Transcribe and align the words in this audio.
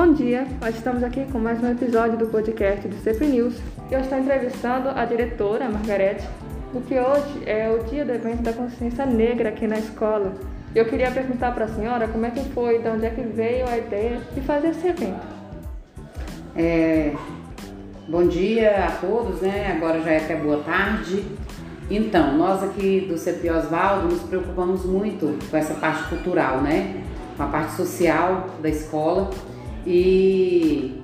Bom 0.00 0.12
dia, 0.12 0.46
nós 0.60 0.76
estamos 0.76 1.02
aqui 1.02 1.26
com 1.32 1.40
mais 1.40 1.60
um 1.60 1.72
episódio 1.72 2.16
do 2.16 2.28
podcast 2.28 2.86
do 2.86 2.94
CP 3.02 3.26
News 3.26 3.56
eu 3.90 3.98
estou 3.98 4.16
entrevistando 4.16 4.90
a 4.90 5.04
diretora, 5.04 5.68
Margarete, 5.68 6.24
porque 6.72 6.94
hoje 6.94 7.42
é 7.44 7.68
o 7.68 7.82
dia 7.82 8.04
do 8.04 8.12
evento 8.12 8.40
da 8.40 8.52
consciência 8.52 9.04
negra 9.04 9.48
aqui 9.48 9.66
na 9.66 9.76
escola. 9.76 10.34
Eu 10.72 10.84
queria 10.84 11.10
perguntar 11.10 11.52
para 11.52 11.64
a 11.64 11.68
senhora 11.68 12.06
como 12.06 12.24
é 12.24 12.30
que 12.30 12.44
foi, 12.50 12.78
de 12.78 12.88
onde 12.88 13.06
é 13.06 13.10
que 13.10 13.22
veio 13.22 13.66
a 13.66 13.76
ideia 13.76 14.20
de 14.32 14.40
fazer 14.42 14.68
esse 14.68 14.86
evento. 14.86 15.26
É, 16.54 17.12
bom 18.06 18.28
dia 18.28 18.86
a 18.86 18.92
todos, 19.04 19.40
né? 19.40 19.74
Agora 19.76 20.00
já 20.00 20.12
é 20.12 20.18
até 20.18 20.36
boa 20.36 20.62
tarde. 20.62 21.24
Então, 21.90 22.38
nós 22.38 22.62
aqui 22.62 23.04
do 23.10 23.18
CP 23.18 23.50
Osvaldo 23.50 24.06
nos 24.06 24.22
preocupamos 24.22 24.84
muito 24.84 25.36
com 25.50 25.56
essa 25.56 25.74
parte 25.74 26.08
cultural, 26.08 26.60
né? 26.60 27.02
Com 27.36 27.42
a 27.42 27.46
parte 27.46 27.72
social 27.72 28.46
da 28.62 28.68
escola 28.68 29.28
e 29.86 31.02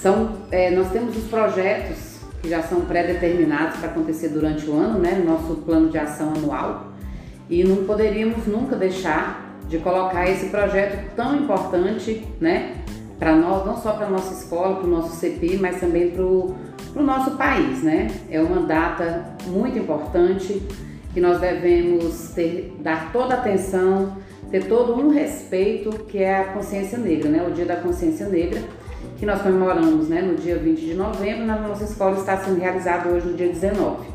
são, 0.00 0.32
é, 0.50 0.70
nós 0.70 0.90
temos 0.90 1.16
os 1.16 1.24
projetos 1.24 2.18
que 2.40 2.48
já 2.48 2.62
são 2.62 2.82
pré-determinados 2.82 3.78
para 3.78 3.90
acontecer 3.90 4.28
durante 4.28 4.68
o 4.68 4.74
ano, 4.74 4.98
né, 4.98 5.12
no 5.12 5.32
nosso 5.32 5.56
plano 5.56 5.90
de 5.90 5.98
ação 5.98 6.32
anual, 6.34 6.92
e 7.50 7.64
não 7.64 7.84
poderíamos 7.84 8.46
nunca 8.46 8.76
deixar 8.76 9.58
de 9.68 9.78
colocar 9.78 10.28
esse 10.28 10.46
projeto 10.46 11.14
tão 11.14 11.36
importante, 11.36 12.24
né, 12.40 12.76
para 13.18 13.34
nós, 13.34 13.66
não 13.66 13.76
só 13.76 13.92
para 13.92 14.06
a 14.06 14.10
nossa 14.10 14.32
escola, 14.32 14.76
para 14.76 14.86
o 14.86 14.90
nosso 14.90 15.16
CPI, 15.16 15.58
mas 15.58 15.80
também 15.80 16.10
para 16.10 16.22
o 16.22 16.54
nosso 16.94 17.32
país, 17.32 17.82
né? 17.82 18.08
É 18.30 18.40
uma 18.40 18.62
data 18.62 19.34
muito 19.46 19.76
importante 19.76 20.62
que 21.12 21.20
nós 21.20 21.40
devemos 21.40 22.28
ter, 22.28 22.76
dar 22.80 23.12
toda 23.12 23.34
a 23.34 23.38
atenção, 23.38 24.16
ter 24.50 24.66
todo 24.66 24.94
um 24.94 25.10
respeito 25.10 25.90
que 26.04 26.18
é 26.18 26.38
a 26.38 26.44
consciência 26.44 26.98
negra, 26.98 27.28
né? 27.28 27.46
O 27.46 27.50
Dia 27.52 27.66
da 27.66 27.76
Consciência 27.76 28.26
Negra, 28.28 28.62
que 29.18 29.26
nós 29.26 29.42
comemoramos 29.42 30.08
né, 30.08 30.22
no 30.22 30.34
dia 30.36 30.56
20 30.56 30.80
de 30.80 30.94
novembro, 30.94 31.44
na 31.44 31.56
nossa 31.56 31.84
escola 31.84 32.16
está 32.18 32.36
sendo 32.38 32.58
realizado 32.58 33.10
hoje 33.10 33.26
no 33.26 33.34
dia 33.34 33.48
19. 33.48 34.06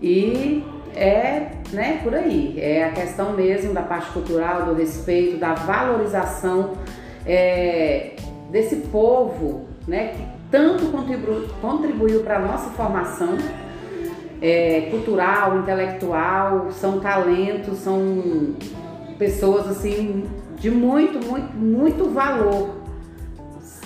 E 0.00 0.64
é 0.96 1.52
né, 1.72 2.00
por 2.02 2.14
aí, 2.14 2.58
é 2.58 2.84
a 2.84 2.92
questão 2.92 3.32
mesmo 3.32 3.72
da 3.72 3.82
parte 3.82 4.10
cultural, 4.10 4.64
do 4.64 4.74
respeito, 4.74 5.36
da 5.38 5.54
valorização 5.54 6.72
é, 7.26 8.14
desse 8.50 8.76
povo 8.76 9.66
né, 9.86 10.12
que 10.16 10.24
tanto 10.50 10.86
contribuiu, 11.60 12.22
para 12.22 12.36
a 12.36 12.40
nossa 12.40 12.70
formação 12.70 13.36
é, 14.40 14.88
cultural, 14.90 15.58
intelectual, 15.58 16.70
são 16.70 17.00
talentos, 17.00 17.78
são 17.78 18.54
pessoas 19.18 19.68
assim 19.68 20.24
de 20.56 20.70
muito, 20.70 21.24
muito, 21.26 21.56
muito 21.56 22.10
valor, 22.10 22.76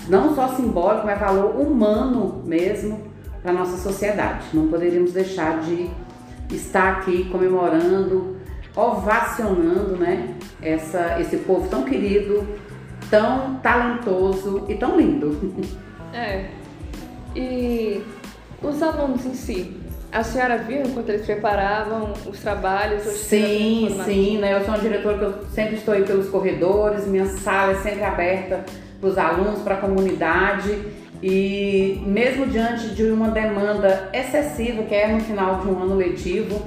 não 0.07 0.35
só 0.35 0.49
simbólico, 0.49 1.05
mas 1.05 1.19
valor 1.19 1.55
humano 1.59 2.41
mesmo 2.45 3.01
para 3.41 3.53
nossa 3.53 3.77
sociedade. 3.77 4.45
Não 4.53 4.67
poderíamos 4.67 5.13
deixar 5.13 5.61
de 5.61 5.89
estar 6.51 6.93
aqui 6.93 7.25
comemorando, 7.29 8.37
ovacionando, 8.75 9.97
né, 9.97 10.35
essa, 10.61 11.19
esse 11.19 11.37
povo 11.37 11.67
tão 11.67 11.83
querido, 11.83 12.47
tão 13.09 13.55
talentoso 13.55 14.65
e 14.67 14.75
tão 14.75 14.97
lindo. 14.97 15.73
É. 16.15 16.51
E 17.35 18.03
os 18.61 18.83
alunos 18.83 19.25
em 19.25 19.33
si, 19.33 19.75
a 20.13 20.23
senhora 20.23 20.57
viu 20.59 20.83
enquanto 20.83 21.09
eles 21.09 21.25
preparavam 21.25 22.13
os 22.27 22.39
trabalhos? 22.39 23.01
Sim, 23.03 23.99
sim, 24.05 24.37
né? 24.37 24.53
Eu 24.53 24.59
sou 24.59 24.69
uma 24.69 24.79
diretora 24.79 25.17
que 25.17 25.23
eu 25.23 25.33
sempre 25.53 25.75
estou 25.75 25.93
aí 25.93 26.03
pelos 26.03 26.29
corredores, 26.29 27.07
minha 27.07 27.25
sala 27.25 27.71
é 27.71 27.75
sempre 27.75 28.03
aberta 28.03 28.63
para 29.01 29.09
os 29.09 29.17
alunos, 29.17 29.61
para 29.61 29.73
a 29.73 29.77
comunidade 29.77 30.79
e 31.21 32.01
mesmo 32.05 32.45
diante 32.45 32.89
de 32.89 33.05
uma 33.05 33.29
demanda 33.29 34.09
excessiva 34.13 34.83
que 34.83 34.93
é 34.93 35.07
no 35.07 35.19
final 35.21 35.61
de 35.61 35.69
um 35.69 35.81
ano 35.81 35.95
letivo, 35.95 36.61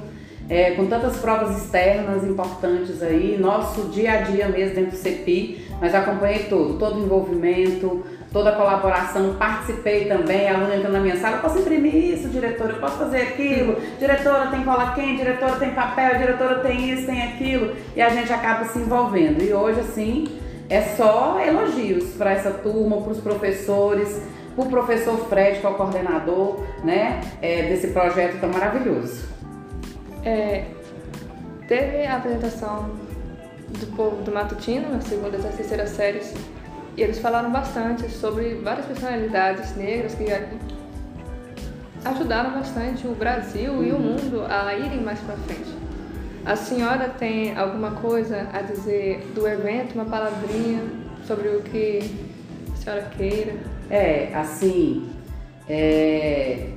é, 0.48 0.72
com 0.72 0.86
tantas 0.86 1.18
provas 1.18 1.62
externas 1.62 2.24
importantes 2.24 3.02
aí, 3.02 3.36
nosso 3.38 3.88
dia 3.88 4.12
a 4.12 4.16
dia 4.22 4.48
mesmo 4.48 4.74
dentro 4.74 4.92
do 4.92 4.96
CEPI, 4.96 5.66
mas 5.80 5.94
acompanhei 5.94 6.44
todo, 6.44 6.78
todo 6.78 6.98
o 6.98 7.04
envolvimento, 7.04 8.04
toda 8.36 8.50
a 8.50 8.52
colaboração, 8.54 9.34
participei 9.38 10.04
também, 10.04 10.46
aluno 10.46 10.74
entrando 10.74 10.92
na 10.92 11.00
minha 11.00 11.16
sala, 11.16 11.36
eu 11.36 11.40
posso 11.40 11.58
imprimir 11.58 11.94
isso, 11.94 12.28
diretora, 12.28 12.74
eu 12.74 12.80
posso 12.80 12.98
fazer 12.98 13.22
aquilo, 13.22 13.80
diretora 13.98 14.48
tem 14.48 14.62
cola 14.62 14.92
quente, 14.94 15.22
diretora 15.22 15.56
tem 15.56 15.70
papel, 15.70 16.18
diretora 16.18 16.56
tem 16.56 16.90
isso, 16.90 17.06
tem 17.06 17.22
aquilo, 17.22 17.74
e 17.96 18.02
a 18.02 18.10
gente 18.10 18.30
acaba 18.30 18.66
se 18.66 18.78
envolvendo. 18.78 19.42
E 19.42 19.54
hoje, 19.54 19.80
assim, 19.80 20.38
é 20.68 20.82
só 20.82 21.40
elogios 21.40 22.10
para 22.10 22.32
essa 22.32 22.50
turma, 22.50 23.00
para 23.00 23.12
os 23.12 23.20
professores, 23.20 24.20
para 24.54 24.64
o 24.66 24.68
professor 24.68 25.16
Fred, 25.30 25.60
que 25.60 25.66
é 25.66 25.70
o 25.70 25.74
coordenador 25.74 26.62
né, 26.84 27.22
é, 27.40 27.62
desse 27.62 27.86
projeto 27.86 28.38
tão 28.38 28.50
maravilhoso. 28.50 29.30
É, 30.22 30.66
teve 31.66 32.04
a 32.04 32.18
apresentação 32.18 32.90
do 33.66 33.86
povo 33.96 34.22
do 34.22 34.30
Matutino, 34.30 34.90
na 34.90 35.00
segunda 35.00 35.38
e 35.38 35.40
terceira 35.40 35.86
séries, 35.86 36.34
e 36.96 37.02
eles 37.02 37.18
falaram 37.18 37.50
bastante 37.50 38.08
sobre 38.10 38.54
várias 38.54 38.86
personalidades 38.86 39.76
negras 39.76 40.14
que 40.14 40.24
ajudaram 42.04 42.52
bastante 42.52 43.06
o 43.06 43.14
Brasil 43.14 43.72
uhum. 43.72 43.84
e 43.84 43.92
o 43.92 43.96
uhum. 43.96 44.02
mundo 44.02 44.44
a 44.48 44.74
irem 44.74 45.02
mais 45.02 45.18
para 45.20 45.36
frente. 45.36 45.74
A 46.44 46.54
senhora 46.54 47.08
tem 47.08 47.56
alguma 47.56 47.90
coisa 47.90 48.48
a 48.52 48.62
dizer 48.62 49.20
do 49.34 49.46
evento, 49.46 49.94
uma 49.94 50.04
palavrinha 50.04 50.82
sobre 51.26 51.48
o 51.48 51.62
que 51.62 51.98
a 52.72 52.76
senhora 52.76 53.10
queira? 53.16 53.54
É, 53.90 54.30
assim, 54.32 55.10
é, 55.68 56.68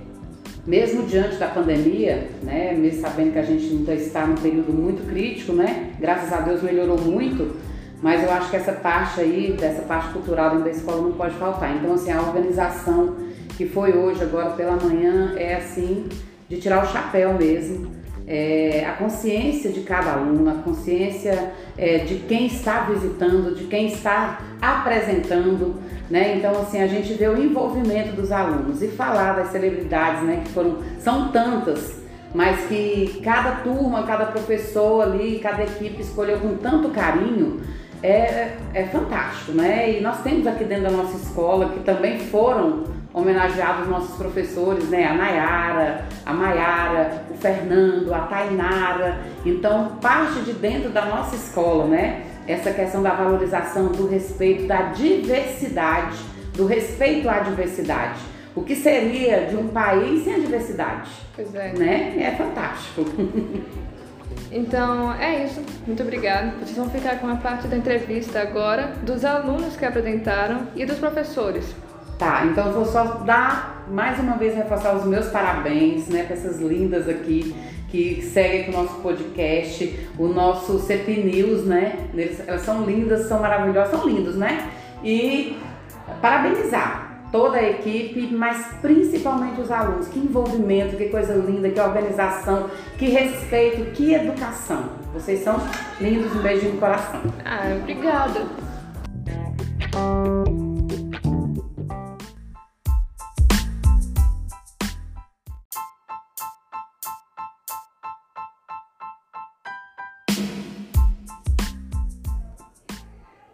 mesmo 0.65 1.05
diante 1.05 1.35
da 1.35 1.47
pandemia, 1.47 2.27
né, 2.41 2.73
mesmo 2.73 3.01
sabendo 3.01 3.33
que 3.33 3.39
a 3.39 3.43
gente 3.43 3.65
ainda 3.65 3.93
está 3.93 4.25
num 4.25 4.35
período 4.35 4.73
muito 4.73 5.07
crítico, 5.07 5.53
né, 5.53 5.91
graças 5.99 6.33
a 6.33 6.41
Deus 6.41 6.63
melhorou 6.63 6.99
muito, 6.99 7.55
mas 8.01 8.23
eu 8.23 8.31
acho 8.31 8.49
que 8.49 8.55
essa 8.55 8.71
parte 8.71 9.19
aí, 9.19 9.55
dessa 9.59 9.81
parte 9.81 10.13
cultural 10.13 10.51
dentro 10.51 10.65
da 10.65 10.71
escola 10.71 11.01
não 11.01 11.11
pode 11.11 11.35
faltar. 11.35 11.75
Então, 11.75 11.93
assim, 11.93 12.11
a 12.11 12.21
organização 12.21 13.15
que 13.57 13.65
foi 13.65 13.91
hoje, 13.91 14.23
agora 14.23 14.51
pela 14.51 14.77
manhã, 14.77 15.33
é 15.35 15.55
assim, 15.55 16.07
de 16.47 16.61
tirar 16.61 16.83
o 16.83 16.87
chapéu 16.87 17.33
mesmo. 17.33 17.91
É, 18.25 18.85
a 18.87 18.93
consciência 18.93 19.71
de 19.71 19.81
cada 19.81 20.13
aluno, 20.13 20.49
a 20.49 20.61
consciência 20.63 21.51
é, 21.77 21.97
de 21.99 22.19
quem 22.19 22.45
está 22.45 22.81
visitando, 22.81 23.55
de 23.55 23.65
quem 23.65 23.87
está 23.87 24.39
apresentando, 24.61 25.75
né? 26.09 26.37
Então, 26.37 26.51
assim, 26.61 26.81
a 26.81 26.87
gente 26.87 27.13
vê 27.15 27.27
o 27.27 27.37
envolvimento 27.37 28.15
dos 28.15 28.31
alunos 28.31 28.81
e 28.81 28.87
falar 28.87 29.33
das 29.33 29.51
celebridades, 29.51 30.23
né? 30.23 30.41
Que 30.45 30.51
foram, 30.51 30.77
são 30.99 31.31
tantas, 31.31 31.95
mas 32.33 32.67
que 32.67 33.19
cada 33.23 33.57
turma, 33.57 34.03
cada 34.03 34.27
professor 34.27 35.01
ali, 35.01 35.39
cada 35.39 35.63
equipe 35.63 36.01
escolheu 36.01 36.39
com 36.39 36.55
tanto 36.55 36.89
carinho 36.89 37.59
é, 38.01 38.55
é 38.73 38.83
fantástico, 38.85 39.51
né? 39.51 39.97
E 39.97 40.01
nós 40.01 40.21
temos 40.21 40.47
aqui 40.47 40.63
dentro 40.63 40.83
da 40.83 40.91
nossa 40.91 41.17
escola 41.17 41.69
que 41.69 41.79
também 41.81 42.19
foram 42.19 42.85
homenageados 43.13 43.87
nossos 43.87 44.15
professores, 44.15 44.89
né? 44.89 45.05
A 45.05 45.13
Nayara, 45.13 46.05
a 46.25 46.33
Maiara, 46.33 47.23
o 47.29 47.35
Fernando, 47.35 48.13
a 48.13 48.19
Tainara. 48.19 49.19
Então, 49.45 49.97
parte 50.01 50.41
de 50.41 50.53
dentro 50.53 50.89
da 50.89 51.05
nossa 51.05 51.35
escola, 51.35 51.85
né? 51.85 52.23
Essa 52.47 52.71
questão 52.71 53.03
da 53.03 53.11
valorização, 53.11 53.87
do 53.87 54.07
respeito, 54.07 54.65
da 54.65 54.83
diversidade, 54.93 56.17
do 56.55 56.65
respeito 56.65 57.29
à 57.29 57.39
diversidade. 57.39 58.19
O 58.55 58.63
que 58.63 58.75
seria 58.75 59.45
de 59.45 59.55
um 59.55 59.67
país 59.67 60.23
sem 60.23 60.35
a 60.35 60.39
diversidade? 60.39 61.11
Pois 61.35 61.53
é. 61.53 61.73
Né? 61.73 62.15
É 62.21 62.31
fantástico. 62.31 63.05
Então 64.51 65.13
é 65.13 65.45
isso. 65.45 65.61
Muito 65.85 66.01
obrigada. 66.01 66.53
Vocês 66.59 66.77
vão 66.77 66.89
ficar 66.89 67.19
com 67.19 67.27
a 67.27 67.35
parte 67.35 67.67
da 67.67 67.77
entrevista 67.77 68.39
agora 68.39 68.93
dos 69.03 69.23
alunos 69.23 69.75
que 69.75 69.85
apresentaram 69.85 70.67
e 70.75 70.85
dos 70.85 70.97
professores. 70.97 71.65
Tá, 72.17 72.45
então 72.45 72.67
eu 72.67 72.73
vou 72.73 72.85
só 72.85 73.03
dar 73.25 73.85
mais 73.89 74.19
uma 74.19 74.35
vez 74.35 74.53
reforçar 74.53 74.93
os 74.93 75.05
meus 75.05 75.27
parabéns, 75.27 76.09
né, 76.09 76.23
para 76.23 76.35
essas 76.35 76.59
lindas 76.59 77.07
aqui 77.07 77.55
que 77.89 78.21
seguem 78.21 78.61
aqui 78.61 78.69
o 78.71 78.73
nosso 78.73 78.95
podcast, 78.95 80.07
o 80.17 80.27
nosso 80.27 80.79
CP 80.79 81.23
News, 81.23 81.65
né? 81.65 82.09
Eles, 82.13 82.39
elas 82.47 82.61
são 82.61 82.83
lindas, 82.83 83.27
são 83.27 83.39
maravilhosas, 83.39 83.91
são 83.91 84.07
lindos, 84.07 84.35
né? 84.35 84.69
E 85.03 85.57
parabenizar 86.21 87.08
toda 87.31 87.57
a 87.57 87.69
equipe, 87.69 88.27
mas 88.33 88.75
principalmente 88.81 89.61
os 89.61 89.71
alunos. 89.71 90.07
Que 90.07 90.19
envolvimento, 90.19 90.95
que 90.95 91.09
coisa 91.09 91.33
linda, 91.33 91.69
que 91.69 91.79
organização, 91.79 92.69
que 92.97 93.09
respeito, 93.09 93.91
que 93.91 94.13
educação. 94.13 94.89
Vocês 95.13 95.41
são 95.43 95.57
lindos, 95.99 96.35
um 96.35 96.41
beijinho 96.41 96.73
no 96.73 96.79
coração. 96.79 97.21
Ah, 97.45 97.77
obrigada. 97.79 98.45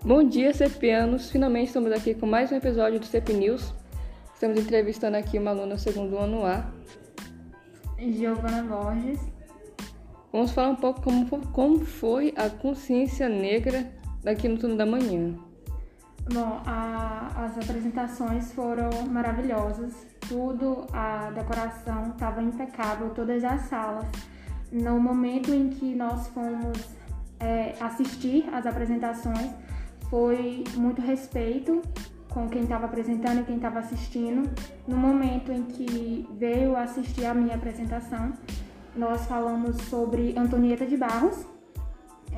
Bom 0.06 0.24
dia, 0.24 0.54
CEPianos! 0.54 1.32
Finalmente 1.32 1.70
estamos 1.70 1.92
aqui 1.92 2.14
com 2.14 2.28
mais 2.28 2.52
um 2.52 2.56
episódio 2.56 3.00
do 3.00 3.08
CEP 3.08 3.34
News. 3.34 3.74
Estamos 4.36 4.60
entrevistando 4.60 5.18
aqui 5.18 5.40
uma 5.40 5.50
aluna 5.50 5.80
segundo 5.80 6.16
ano 6.16 6.46
A. 6.46 6.64
Giovana 7.98 8.62
Borges. 8.62 9.20
Vamos 10.32 10.52
falar 10.52 10.70
um 10.70 10.76
pouco 10.76 11.02
como, 11.02 11.48
como 11.48 11.84
foi 11.84 12.32
a 12.38 12.52
consciência 12.52 13.28
negra 13.28 13.92
daqui 14.24 14.48
no 14.48 14.60
turno 14.60 14.78
da 14.78 14.86
manhã. 14.86 15.34
Bom, 16.32 16.62
a, 16.68 17.32
as 17.44 17.58
apresentações 17.58 18.52
foram 18.52 18.92
maravilhosas. 19.10 20.06
Tudo, 20.30 20.86
a 20.94 21.32
decoração 21.32 22.12
estava 22.12 22.44
impecável, 22.44 23.10
todas 23.10 23.44
as 23.44 23.62
salas. 23.62 24.06
No 24.72 25.00
momento 25.00 25.52
em 25.52 25.70
que 25.70 25.96
nós 25.96 26.28
fomos 26.28 26.78
é, 27.40 27.74
assistir 27.80 28.48
às 28.54 28.68
apresentações, 28.68 29.65
foi 30.10 30.64
muito 30.76 31.02
respeito 31.02 31.82
com 32.30 32.50
quem 32.50 32.64
estava 32.64 32.86
apresentando 32.86 33.42
e 33.42 33.44
quem 33.46 33.56
estava 33.56 33.80
assistindo. 33.80 34.50
No 34.86 34.98
momento 34.98 35.52
em 35.52 35.64
que 35.64 36.28
veio 36.38 36.76
assistir 36.76 37.26
a 37.26 37.34
minha 37.34 37.56
apresentação, 37.56 38.34
nós 38.96 39.26
falamos 39.26 39.78
sobre 39.84 40.38
Antonieta 40.38 40.86
de 40.86 40.98
Barros. 40.98 41.46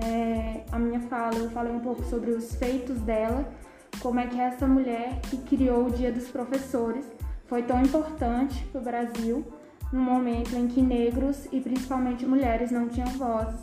É, 0.03 0.63
a 0.71 0.77
minha 0.77 0.99
fala, 1.01 1.35
eu 1.35 1.49
falei 1.49 1.73
um 1.73 1.79
pouco 1.79 2.03
sobre 2.03 2.29
os 2.29 2.53
feitos 2.55 2.99
dela, 3.01 3.51
como 3.99 4.19
é 4.19 4.27
que 4.27 4.39
essa 4.39 4.67
mulher 4.67 5.19
que 5.21 5.37
criou 5.37 5.87
o 5.87 5.91
Dia 5.91 6.11
dos 6.11 6.27
Professores 6.27 7.05
foi 7.47 7.63
tão 7.63 7.81
importante 7.81 8.63
para 8.65 8.79
o 8.79 8.83
Brasil, 8.83 9.43
no 9.91 9.99
momento 9.99 10.55
em 10.55 10.67
que 10.67 10.81
negros 10.81 11.47
e 11.51 11.59
principalmente 11.59 12.25
mulheres 12.25 12.69
não 12.69 12.87
tinham 12.87 13.07
voz. 13.13 13.55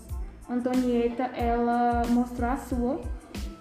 Antonieta, 0.51 1.25
ela 1.37 2.03
mostrou 2.09 2.51
a 2.51 2.57
sua 2.57 3.01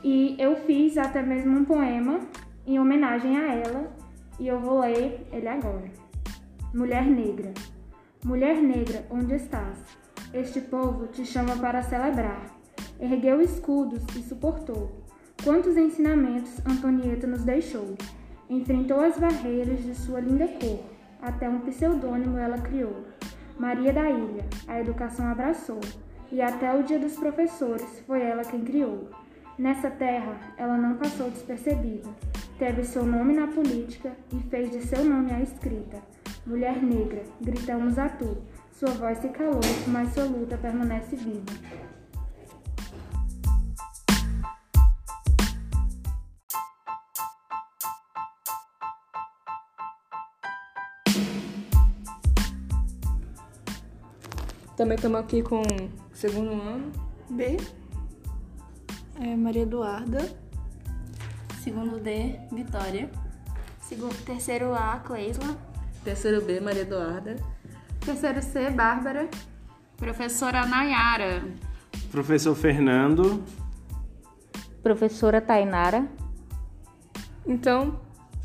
e 0.03 0.35
eu 0.37 0.55
fiz 0.57 0.97
até 0.97 1.21
mesmo 1.21 1.57
um 1.57 1.63
poema 1.63 2.19
em 2.67 2.77
homenagem 2.77 3.37
a 3.37 3.53
ela 3.53 3.91
e 4.37 4.47
eu 4.47 4.59
vou 4.59 4.81
ler 4.81 5.25
ele 5.31 5.47
agora. 5.47 5.89
Mulher 6.73 7.05
negra. 7.05 7.53
Mulher 8.25 8.61
negra, 8.61 9.05
onde 9.09 9.35
estás? 9.35 9.77
Este 10.33 10.59
povo 10.59 11.07
te 11.07 11.25
chama 11.25 11.55
para 11.55 11.83
celebrar. 11.83 12.45
Ergueu 12.99 13.41
escudos 13.41 14.03
e 14.15 14.23
suportou. 14.23 14.91
Quantos 15.43 15.77
ensinamentos 15.77 16.59
Antonieta 16.65 17.27
nos 17.27 17.43
deixou? 17.43 17.95
Enfrentou 18.49 18.99
as 18.99 19.17
barreiras 19.17 19.83
de 19.83 19.95
sua 19.95 20.19
linda 20.19 20.47
cor. 20.47 20.83
Até 21.21 21.49
um 21.49 21.59
pseudônimo 21.61 22.37
ela 22.37 22.57
criou. 22.57 23.05
Maria 23.57 23.93
da 23.93 24.09
Ilha, 24.09 24.45
a 24.67 24.79
educação 24.81 25.27
abraçou. 25.27 25.79
E 26.31 26.41
até 26.41 26.73
o 26.77 26.83
dia 26.83 26.99
dos 26.99 27.15
professores 27.15 28.01
foi 28.07 28.21
ela 28.21 28.43
quem 28.43 28.61
criou. 28.61 29.09
Nessa 29.57 29.91
terra, 29.91 30.35
ela 30.57 30.75
não 30.77 30.95
passou 30.97 31.29
despercebida. 31.29 32.09
Teve 32.57 32.83
seu 32.83 33.05
nome 33.05 33.33
na 33.35 33.45
política 33.45 34.11
e 34.31 34.39
fez 34.49 34.71
de 34.71 34.81
seu 34.81 35.05
nome 35.05 35.31
a 35.31 35.41
escrita. 35.41 36.01
Mulher 36.45 36.81
negra, 36.81 37.21
gritamos 37.39 37.99
a 37.99 38.09
tu. 38.09 38.37
Sua 38.71 38.89
voz 38.89 39.19
se 39.19 39.29
calou, 39.29 39.61
mas 39.87 40.11
sua 40.13 40.23
luta 40.23 40.57
permanece 40.57 41.15
viva. 41.15 41.43
Também 54.75 54.95
estamos 54.95 55.19
aqui 55.19 55.43
com 55.43 55.61
o 55.61 55.89
segundo 56.15 56.53
ano. 56.53 56.91
B. 57.29 57.57
É 59.19 59.35
Maria 59.35 59.63
Eduarda. 59.63 60.19
Segundo 61.63 61.99
D, 61.99 62.39
Vitória. 62.51 63.09
Segundo, 63.79 64.15
terceiro 64.25 64.73
A, 64.73 64.97
Cleisla. 64.97 65.55
Terceiro 66.03 66.41
B, 66.41 66.59
Maria 66.59 66.81
Eduarda. 66.81 67.35
Terceiro 67.99 68.41
C, 68.41 68.69
Bárbara. 68.69 69.29
Professora 69.97 70.65
Nayara. 70.65 71.43
Professor 72.11 72.55
Fernando. 72.55 73.43
Professora 74.81 75.39
Tainara. 75.39 76.07
Então, 77.45 78.01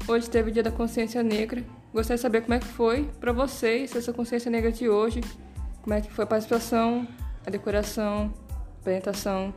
hoje 0.06 0.28
teve 0.28 0.50
o 0.50 0.52
Dia 0.52 0.62
da 0.62 0.70
Consciência 0.70 1.22
Negra. 1.22 1.64
Gostaria 1.92 2.16
de 2.16 2.22
saber 2.22 2.42
como 2.42 2.54
é 2.54 2.58
que 2.58 2.66
foi 2.66 3.10
para 3.18 3.32
vocês 3.32 3.96
essa 3.96 4.12
consciência 4.12 4.50
negra 4.50 4.70
de 4.70 4.88
hoje. 4.88 5.20
Como 5.82 5.94
é 5.94 6.00
que 6.00 6.10
foi 6.10 6.24
a 6.24 6.26
participação, 6.26 7.08
a 7.46 7.50
decoração, 7.50 8.32
a 8.50 8.80
apresentação. 8.80 9.54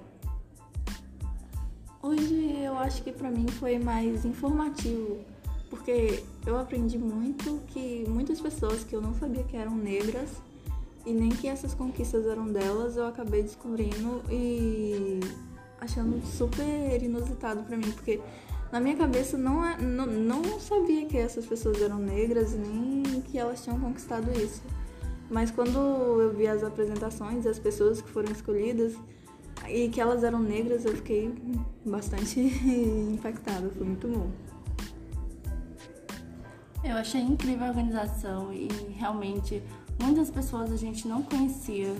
Hoje 2.04 2.64
eu 2.64 2.76
acho 2.80 3.04
que 3.04 3.12
para 3.12 3.30
mim 3.30 3.48
foi 3.48 3.78
mais 3.78 4.26
informativo, 4.26 5.20
porque 5.70 6.24
eu 6.48 6.58
aprendi 6.58 6.98
muito 6.98 7.62
que 7.68 8.04
muitas 8.08 8.42
pessoas 8.42 8.84
que 8.84 8.96
eu 8.96 9.02
não 9.02 9.14
sabia 9.14 9.44
que 9.44 9.56
eram 9.56 9.76
negras 9.76 10.30
e 11.06 11.14
nem 11.14 11.30
que 11.30 11.48
essas 11.48 11.76
conquistas 11.76 12.26
eram 12.26 12.48
delas, 12.48 12.98
eu 12.98 13.06
acabei 13.06 13.44
descobrindo 13.44 14.24
e 14.32 15.20
achando 15.80 16.26
super 16.26 17.04
inusitado 17.04 17.62
para 17.64 17.78
mim, 17.78 17.92
porque 17.92 18.20
na 18.72 18.80
minha 18.80 18.96
cabeça 18.96 19.38
não, 19.38 19.64
é, 19.64 19.80
não, 19.80 20.08
não 20.08 20.60
sabia 20.60 21.06
que 21.06 21.18
essas 21.18 21.46
pessoas 21.46 21.80
eram 21.82 22.00
negras 22.00 22.54
e 22.54 22.58
nem 22.58 23.22
que 23.22 23.38
elas 23.38 23.64
tinham 23.64 23.80
conquistado 23.80 24.32
isso. 24.32 24.64
Mas 25.30 25.52
quando 25.52 25.78
eu 26.20 26.34
vi 26.34 26.48
as 26.48 26.64
apresentações, 26.64 27.46
as 27.46 27.60
pessoas 27.60 28.02
que 28.02 28.10
foram 28.10 28.32
escolhidas, 28.32 28.94
e 29.70 29.90
que 29.90 30.02
elas 30.02 30.24
eram 30.24 30.40
negras, 30.40 30.86
eu 30.86 30.96
fiquei 30.96 31.34
bastante 31.86 32.40
impactada, 33.14 33.70
foi 33.70 33.86
muito 33.86 34.08
bom. 34.08 34.30
Eu 36.84 36.98
achei 36.98 37.22
incrível 37.22 37.68
a 37.68 37.70
organização 37.70 38.52
e 38.52 38.68
realmente 38.98 39.62
muitas 40.02 40.32
pessoas 40.32 40.72
a 40.72 40.76
gente 40.76 41.08
não 41.08 41.22
conhecia, 41.22 41.96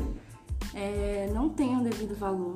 é, 0.74 1.30
não 1.34 1.50
tem 1.50 1.78
o 1.78 1.84
devido 1.84 2.18
valor. 2.18 2.56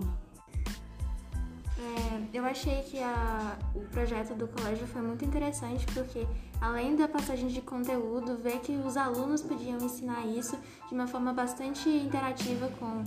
É, 1.77 2.37
eu 2.37 2.43
achei 2.43 2.81
que 2.81 2.99
a, 2.99 3.57
o 3.75 3.81
projeto 3.81 4.33
do 4.33 4.47
colégio 4.47 4.87
foi 4.87 5.01
muito 5.03 5.23
interessante 5.23 5.85
porque, 5.93 6.25
além 6.59 6.95
da 6.95 7.07
passagem 7.07 7.47
de 7.47 7.61
conteúdo, 7.61 8.37
ver 8.37 8.59
que 8.59 8.71
os 8.71 8.97
alunos 8.97 9.41
podiam 9.41 9.77
ensinar 9.77 10.25
isso 10.25 10.57
de 10.87 10.95
uma 10.95 11.05
forma 11.05 11.31
bastante 11.31 11.87
interativa 11.89 12.69
com 12.79 13.03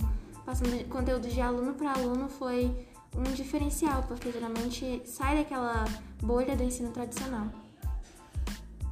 passando 0.49 0.83
conteúdo 0.85 1.27
de 1.27 1.39
aluno 1.39 1.75
para 1.75 1.91
aluno 1.93 2.27
foi 2.27 2.71
um 3.15 3.21
diferencial, 3.35 4.03
porque 4.07 4.31
geralmente 4.31 4.99
sai 5.05 5.37
daquela 5.37 5.85
bolha 6.23 6.55
do 6.55 6.63
ensino 6.63 6.89
tradicional. 6.89 7.45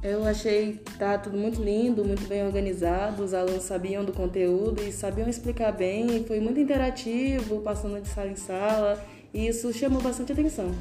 Eu 0.00 0.24
achei 0.24 0.74
que 0.74 0.96
tá 0.96 1.18
tudo 1.18 1.36
muito 1.36 1.60
lindo, 1.60 2.04
muito 2.04 2.28
bem 2.28 2.46
organizado, 2.46 3.24
os 3.24 3.34
alunos 3.34 3.64
sabiam 3.64 4.04
do 4.04 4.12
conteúdo 4.12 4.80
e 4.84 4.92
sabiam 4.92 5.28
explicar 5.28 5.72
bem, 5.72 6.24
foi 6.26 6.38
muito 6.38 6.60
interativo, 6.60 7.60
passando 7.60 8.00
de 8.00 8.06
sala 8.06 8.28
em 8.28 8.36
sala, 8.36 9.04
e 9.34 9.48
isso 9.48 9.72
chamou 9.72 10.00
bastante 10.00 10.30
atenção. 10.30 10.72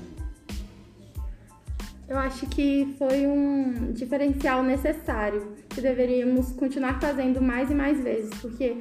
Eu 2.07 2.19
acho 2.19 2.45
que 2.45 2.93
foi 2.99 3.25
um 3.25 3.93
diferencial 3.93 4.61
necessário 4.61 5.55
que 5.67 5.81
deveríamos 5.81 6.51
continuar 6.51 7.01
fazendo 7.01 7.41
mais 7.41 7.71
e 7.71 7.73
mais 7.73 7.99
vezes, 7.99 8.29
porque 8.39 8.77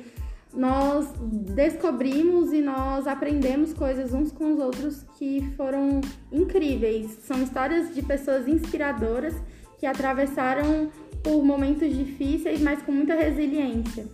nós 0.57 1.13
descobrimos 1.21 2.51
e 2.51 2.63
nós 2.63 3.07
aprendemos 3.07 3.75
coisas 3.75 4.15
uns 4.15 4.33
com 4.33 4.55
os 4.55 4.59
outros 4.59 5.05
que 5.19 5.53
foram 5.55 6.01
incríveis. 6.33 7.11
São 7.25 7.43
histórias 7.43 7.95
de 7.95 8.01
pessoas 8.01 8.49
inspiradoras 8.49 9.35
que 9.79 9.85
atravessaram 9.85 10.91
por 11.23 11.45
momentos 11.45 11.95
difíceis, 11.95 12.61
mas 12.63 12.81
com 12.83 12.91
muita 12.91 13.15
resiliência. 13.15 14.07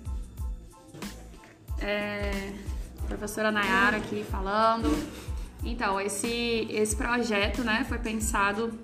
É, 1.78 2.52
professora 3.06 3.52
Nayara 3.52 3.98
aqui 3.98 4.24
falando. 4.24 4.90
Então, 5.64 6.00
esse, 6.00 6.66
esse 6.70 6.96
projeto 6.96 7.62
né, 7.62 7.84
foi 7.88 7.98
pensado, 7.98 8.76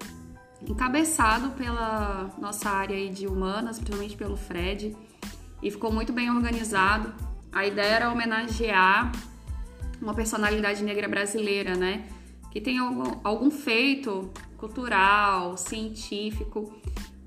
encabeçado 0.62 1.50
pela 1.50 2.30
nossa 2.38 2.70
área 2.70 3.10
de 3.10 3.26
humanas, 3.26 3.78
principalmente 3.78 4.16
pelo 4.16 4.36
Fred, 4.36 4.96
e 5.60 5.70
ficou 5.72 5.92
muito 5.92 6.12
bem 6.12 6.30
organizado 6.30 7.12
a 7.52 7.66
ideia 7.66 7.94
era 7.94 8.10
homenagear 8.10 9.12
uma 10.00 10.14
personalidade 10.14 10.82
negra 10.82 11.08
brasileira, 11.08 11.74
né? 11.74 12.08
Que 12.50 12.60
tem 12.60 12.78
algum, 12.78 13.20
algum 13.24 13.50
feito 13.50 14.30
cultural, 14.56 15.56
científico. 15.56 16.72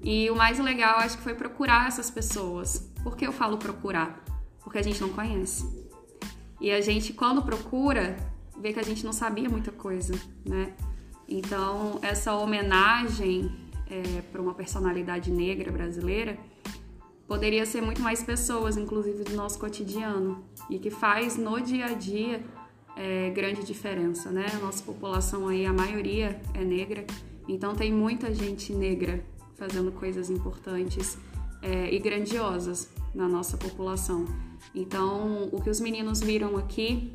E 0.03 0.29
o 0.29 0.35
mais 0.35 0.57
legal, 0.59 0.99
acho 0.99 1.17
que 1.17 1.23
foi 1.23 1.33
procurar 1.33 1.87
essas 1.87 2.09
pessoas. 2.09 2.91
Por 3.03 3.15
que 3.15 3.25
eu 3.25 3.31
falo 3.31 3.57
procurar? 3.57 4.23
Porque 4.63 4.77
a 4.77 4.81
gente 4.81 5.01
não 5.01 5.09
conhece. 5.09 5.65
E 6.59 6.71
a 6.71 6.81
gente, 6.81 7.13
quando 7.13 7.41
procura, 7.41 8.15
vê 8.59 8.73
que 8.73 8.79
a 8.79 8.83
gente 8.83 9.03
não 9.03 9.13
sabia 9.13 9.49
muita 9.49 9.71
coisa, 9.71 10.13
né? 10.45 10.73
Então, 11.27 11.99
essa 12.01 12.33
homenagem 12.35 13.51
é, 13.87 14.21
para 14.21 14.41
uma 14.41 14.53
personalidade 14.53 15.31
negra 15.31 15.71
brasileira 15.71 16.37
poderia 17.27 17.65
ser 17.65 17.81
muito 17.81 18.01
mais 18.01 18.23
pessoas, 18.23 18.77
inclusive 18.77 19.23
do 19.23 19.35
nosso 19.35 19.59
cotidiano, 19.59 20.43
e 20.69 20.79
que 20.79 20.89
faz 20.89 21.37
no 21.37 21.59
dia 21.59 21.85
a 21.85 21.93
dia 21.93 22.43
é, 22.95 23.29
grande 23.29 23.63
diferença, 23.63 24.29
né? 24.29 24.45
A 24.53 24.59
nossa 24.59 24.83
população 24.83 25.47
aí, 25.47 25.65
a 25.65 25.73
maioria 25.73 26.41
é 26.53 26.63
negra, 26.63 27.05
então 27.47 27.75
tem 27.75 27.91
muita 27.91 28.33
gente 28.33 28.73
negra 28.73 29.23
fazendo 29.55 29.91
coisas 29.91 30.29
importantes 30.29 31.17
é, 31.61 31.93
e 31.93 31.99
grandiosas 31.99 32.89
na 33.13 33.27
nossa 33.27 33.57
população. 33.57 34.25
Então, 34.73 35.49
o 35.51 35.61
que 35.61 35.69
os 35.69 35.79
meninos 35.79 36.21
viram 36.21 36.57
aqui 36.57 37.13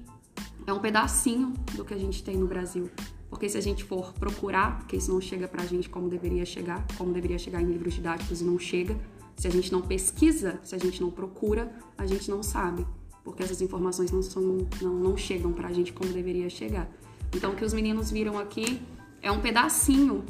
é 0.67 0.73
um 0.73 0.79
pedacinho 0.79 1.55
do 1.75 1.85
que 1.85 1.95
a 1.95 1.99
gente 1.99 2.23
tem 2.23 2.37
no 2.37 2.47
Brasil. 2.47 2.91
Porque 3.29 3.49
se 3.49 3.59
a 3.59 3.61
gente 3.61 3.85
for 3.85 4.13
procurar, 4.15 4.79
porque 4.79 4.97
isso 4.97 5.13
não 5.13 5.21
chega 5.21 5.49
pra 5.49 5.65
gente 5.65 5.89
como 5.89 6.09
deveria 6.09 6.45
chegar, 6.45 6.87
como 6.97 7.13
deveria 7.13 7.39
chegar 7.39 7.61
em 7.61 7.67
livros 7.67 7.95
didáticos 7.95 8.41
e 8.41 8.45
não 8.45 8.59
chega, 8.59 8.97
se 9.37 9.47
a 9.47 9.51
gente 9.51 9.71
não 9.71 9.83
pesquisa, 9.83 10.59
se 10.65 10.75
a 10.75 10.79
gente 10.79 11.01
não 11.01 11.11
procura, 11.11 11.73
a 11.97 12.07
gente 12.07 12.31
não 12.31 12.43
sabe. 12.43 12.87
Porque 13.23 13.43
essas 13.43 13.61
informações 13.61 14.11
não, 14.11 14.23
são, 14.23 14.67
não, 14.81 14.95
não 14.95 15.17
chegam 15.17 15.53
pra 15.53 15.73
gente 15.73 15.93
como 15.93 16.13
deveria 16.13 16.49
chegar. 16.49 16.89
Então, 17.35 17.53
o 17.53 17.57
que 17.57 17.65
os 17.65 17.73
meninos 17.73 18.11
viram 18.11 18.39
aqui 18.39 18.81
é 19.21 19.31
um 19.31 19.41
pedacinho 19.41 20.25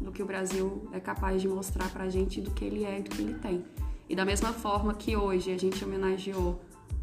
do 0.00 0.12
que 0.12 0.22
o 0.22 0.26
Brasil 0.26 0.88
é 0.92 1.00
capaz 1.00 1.40
de 1.40 1.48
mostrar 1.48 1.88
pra 1.90 2.08
gente 2.08 2.40
do 2.40 2.50
que 2.50 2.64
ele 2.64 2.84
é 2.84 2.98
e 2.98 3.02
do 3.02 3.10
que 3.10 3.22
ele 3.22 3.34
tem. 3.34 3.64
E 4.08 4.14
da 4.14 4.24
mesma 4.24 4.52
forma 4.52 4.94
que 4.94 5.16
hoje 5.16 5.50
a 5.50 5.58
gente 5.58 5.82
homenageou 5.84 6.60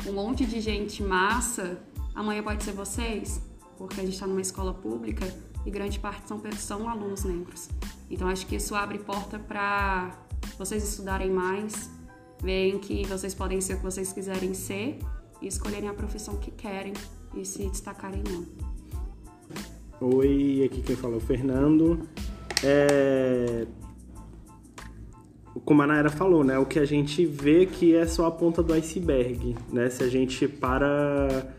um 0.07 0.13
monte 0.13 0.45
de 0.45 0.61
gente 0.61 1.01
massa, 1.01 1.81
amanhã 2.13 2.43
pode 2.43 2.63
ser 2.63 2.71
vocês, 2.71 3.41
porque 3.77 3.99
a 3.99 4.03
gente 4.03 4.13
está 4.13 4.27
numa 4.27 4.41
escola 4.41 4.73
pública 4.73 5.25
e 5.65 5.71
grande 5.71 5.99
parte 5.99 6.27
são, 6.27 6.41
são 6.57 6.89
alunos 6.89 7.23
negros. 7.23 7.69
Então 8.09 8.27
acho 8.27 8.45
que 8.45 8.55
isso 8.55 8.75
abre 8.75 8.99
porta 8.99 9.39
para 9.39 10.15
vocês 10.57 10.83
estudarem 10.83 11.29
mais, 11.29 11.89
verem 12.41 12.79
que 12.79 13.05
vocês 13.05 13.33
podem 13.33 13.61
ser 13.61 13.73
o 13.73 13.77
que 13.77 13.83
vocês 13.83 14.11
quiserem 14.13 14.53
ser 14.53 14.99
e 15.41 15.47
escolherem 15.47 15.89
a 15.89 15.93
profissão 15.93 16.35
que 16.37 16.51
querem 16.51 16.93
e 17.35 17.45
se 17.45 17.67
destacarem 17.67 18.23
não. 18.29 18.45
Oi, 20.01 20.63
aqui 20.65 20.81
quem 20.81 20.95
fala 20.95 21.15
é 21.15 21.17
o 21.17 21.19
Fernando. 21.19 22.07
É... 22.63 23.67
Como 25.65 25.81
a 25.81 25.87
Naira 25.87 26.09
falou, 26.09 26.43
né? 26.43 26.57
O 26.57 26.65
que 26.65 26.79
a 26.79 26.85
gente 26.85 27.25
vê 27.25 27.65
que 27.65 27.95
é 27.95 28.05
só 28.07 28.25
a 28.25 28.31
ponta 28.31 28.63
do 28.63 28.73
iceberg, 28.73 29.55
né? 29.71 29.89
Se 29.89 30.03
a 30.03 30.07
gente 30.07 30.47
para 30.47 31.53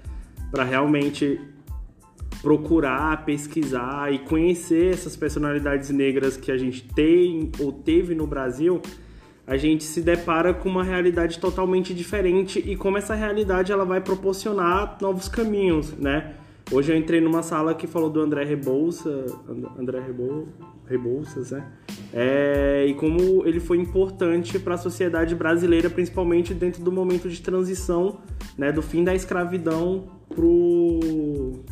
para 0.50 0.64
realmente 0.64 1.40
procurar, 2.42 3.24
pesquisar 3.24 4.12
e 4.12 4.18
conhecer 4.20 4.94
essas 4.94 5.16
personalidades 5.16 5.90
negras 5.90 6.36
que 6.36 6.50
a 6.50 6.56
gente 6.56 6.82
tem 6.82 7.50
ou 7.58 7.72
teve 7.72 8.14
no 8.14 8.26
Brasil, 8.26 8.80
a 9.46 9.56
gente 9.56 9.84
se 9.84 10.00
depara 10.00 10.54
com 10.54 10.68
uma 10.68 10.84
realidade 10.84 11.38
totalmente 11.38 11.92
diferente 11.92 12.58
e 12.58 12.76
como 12.76 12.96
essa 12.96 13.14
realidade 13.14 13.72
ela 13.72 13.84
vai 13.84 14.00
proporcionar 14.00 14.96
novos 15.00 15.28
caminhos, 15.28 15.92
né? 15.92 16.34
Hoje 16.72 16.92
eu 16.92 16.96
entrei 16.96 17.20
numa 17.20 17.42
sala 17.42 17.74
que 17.74 17.88
falou 17.88 18.08
do 18.08 18.20
André 18.20 18.44
Rebouça, 18.44 19.26
André 19.76 19.98
Rebol, 19.98 20.46
Rebouças, 20.86 21.50
né? 21.50 21.66
É, 22.12 22.86
e 22.88 22.94
como 22.94 23.44
ele 23.44 23.58
foi 23.58 23.78
importante 23.78 24.56
para 24.56 24.74
a 24.74 24.78
sociedade 24.78 25.34
brasileira, 25.34 25.90
principalmente 25.90 26.54
dentro 26.54 26.82
do 26.82 26.92
momento 26.92 27.28
de 27.28 27.42
transição, 27.42 28.18
né, 28.56 28.70
do 28.70 28.82
fim 28.82 29.02
da 29.02 29.14
escravidão 29.14 30.08
pro 30.28 31.64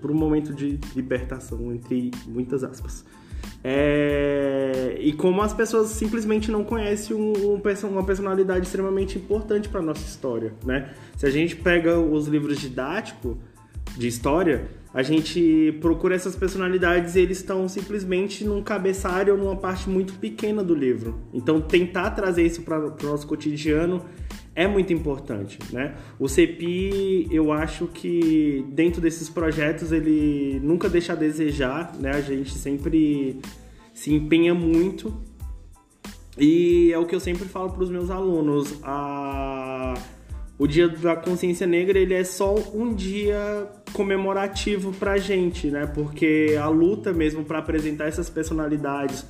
para 0.00 0.10
um 0.10 0.14
momento 0.14 0.54
de 0.54 0.78
libertação, 0.94 1.72
entre 1.72 2.10
muitas 2.26 2.64
aspas. 2.64 3.04
É... 3.62 4.96
E 5.00 5.12
como 5.12 5.42
as 5.42 5.52
pessoas 5.52 5.88
simplesmente 5.88 6.50
não 6.50 6.64
conhecem 6.64 7.14
um, 7.14 7.32
um, 7.32 7.88
uma 7.88 8.04
personalidade 8.04 8.66
extremamente 8.66 9.18
importante 9.18 9.68
para 9.68 9.82
nossa 9.82 10.02
história, 10.02 10.52
né? 10.64 10.90
Se 11.16 11.26
a 11.26 11.30
gente 11.30 11.56
pega 11.56 11.98
os 11.98 12.26
livros 12.26 12.58
didáticos 12.58 13.36
de 13.96 14.06
história, 14.06 14.68
a 14.92 15.02
gente 15.02 15.78
procura 15.80 16.14
essas 16.14 16.34
personalidades 16.34 17.14
e 17.14 17.20
eles 17.20 17.38
estão 17.38 17.68
simplesmente 17.68 18.44
num 18.44 18.62
cabeçalho 18.62 19.34
ou 19.34 19.38
numa 19.38 19.56
parte 19.56 19.88
muito 19.88 20.14
pequena 20.14 20.64
do 20.64 20.74
livro. 20.74 21.20
Então, 21.32 21.60
tentar 21.60 22.10
trazer 22.10 22.44
isso 22.44 22.62
para 22.62 22.78
o 22.78 22.96
nosso 23.02 23.26
cotidiano 23.26 24.04
é 24.60 24.68
muito 24.68 24.92
importante, 24.92 25.58
né? 25.72 25.94
O 26.18 26.28
CEPI, 26.28 27.28
eu 27.30 27.50
acho 27.50 27.86
que 27.86 28.62
dentro 28.68 29.00
desses 29.00 29.26
projetos 29.30 29.90
ele 29.90 30.60
nunca 30.62 30.86
deixa 30.86 31.14
a 31.14 31.16
desejar, 31.16 31.96
né? 31.98 32.10
A 32.10 32.20
gente 32.20 32.52
sempre 32.52 33.40
se 33.94 34.12
empenha 34.12 34.52
muito 34.52 35.18
e 36.36 36.92
é 36.92 36.98
o 36.98 37.06
que 37.06 37.14
eu 37.14 37.20
sempre 37.20 37.48
falo 37.48 37.70
para 37.70 37.82
os 37.82 37.88
meus 37.88 38.10
alunos. 38.10 38.78
A... 38.82 39.94
O 40.58 40.66
Dia 40.66 40.90
da 40.90 41.16
Consciência 41.16 41.66
Negra 41.66 41.98
ele 41.98 42.12
é 42.12 42.22
só 42.22 42.54
um 42.74 42.94
dia 42.94 43.66
comemorativo 43.94 44.92
para 44.92 45.12
a 45.12 45.18
gente, 45.18 45.68
né? 45.70 45.86
Porque 45.86 46.54
a 46.60 46.68
luta 46.68 47.14
mesmo 47.14 47.44
para 47.46 47.60
apresentar 47.60 48.08
essas 48.08 48.28
personalidades, 48.28 49.24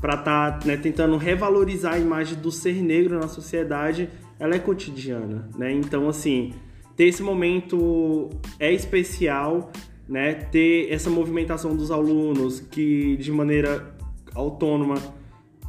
para 0.00 0.14
estar 0.14 0.58
tá, 0.58 0.66
né, 0.66 0.76
tentando 0.76 1.16
revalorizar 1.16 1.94
a 1.94 1.98
imagem 2.00 2.36
do 2.36 2.50
ser 2.50 2.82
negro 2.82 3.20
na 3.20 3.28
sociedade 3.28 4.08
ela 4.42 4.56
é 4.56 4.58
cotidiana, 4.58 5.48
né? 5.56 5.72
Então, 5.72 6.08
assim, 6.08 6.52
ter 6.96 7.04
esse 7.04 7.22
momento 7.22 8.28
é 8.58 8.72
especial, 8.72 9.70
né? 10.08 10.34
Ter 10.34 10.92
essa 10.92 11.08
movimentação 11.08 11.76
dos 11.76 11.92
alunos 11.92 12.58
que, 12.58 13.16
de 13.18 13.30
maneira 13.30 13.94
autônoma, 14.34 14.96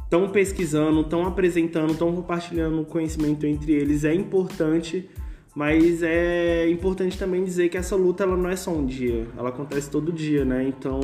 estão 0.02 0.28
pesquisando, 0.28 1.02
estão 1.02 1.24
apresentando, 1.24 1.92
estão 1.92 2.12
compartilhando 2.16 2.84
conhecimento 2.84 3.46
entre 3.46 3.72
eles 3.72 4.02
é 4.02 4.12
importante, 4.12 5.08
mas 5.54 6.02
é 6.02 6.68
importante 6.68 7.16
também 7.16 7.44
dizer 7.44 7.68
que 7.68 7.78
essa 7.78 7.94
luta 7.94 8.24
ela 8.24 8.36
não 8.36 8.50
é 8.50 8.56
só 8.56 8.72
um 8.72 8.84
dia, 8.84 9.28
ela 9.38 9.50
acontece 9.50 9.88
todo 9.88 10.12
dia, 10.12 10.44
né? 10.44 10.66
Então, 10.66 10.98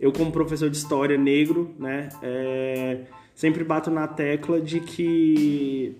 eu 0.00 0.10
como 0.10 0.32
professor 0.32 0.70
de 0.70 0.78
história 0.78 1.18
negro, 1.18 1.74
né, 1.78 2.08
é, 2.22 3.02
sempre 3.34 3.62
bato 3.62 3.90
na 3.90 4.08
tecla 4.08 4.58
de 4.58 4.80
que 4.80 5.98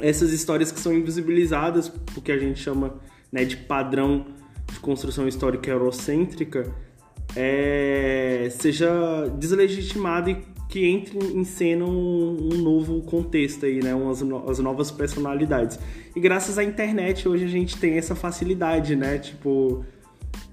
essas 0.00 0.32
histórias 0.32 0.70
que 0.70 0.80
são 0.80 0.92
invisibilizadas, 0.92 1.92
o 2.16 2.20
que 2.20 2.32
a 2.32 2.38
gente 2.38 2.60
chama 2.60 2.94
né, 3.32 3.44
de 3.44 3.56
padrão 3.56 4.26
de 4.72 4.80
construção 4.80 5.26
histórica 5.28 5.70
eurocêntrica, 5.70 6.72
é, 7.34 8.48
seja 8.50 9.28
deslegitimado 9.38 10.30
e 10.30 10.36
que 10.68 10.84
entre 10.84 11.18
em 11.18 11.44
cena 11.44 11.84
um, 11.84 12.50
um 12.52 12.56
novo 12.58 13.00
contexto 13.02 13.66
aí, 13.66 13.82
né, 13.82 13.94
umas 13.94 14.22
as 14.48 14.58
novas 14.58 14.90
personalidades. 14.90 15.78
E 16.14 16.20
graças 16.20 16.58
à 16.58 16.64
internet 16.64 17.28
hoje 17.28 17.44
a 17.44 17.48
gente 17.48 17.76
tem 17.78 17.96
essa 17.96 18.14
facilidade, 18.14 18.96
né, 18.96 19.18
tipo 19.18 19.84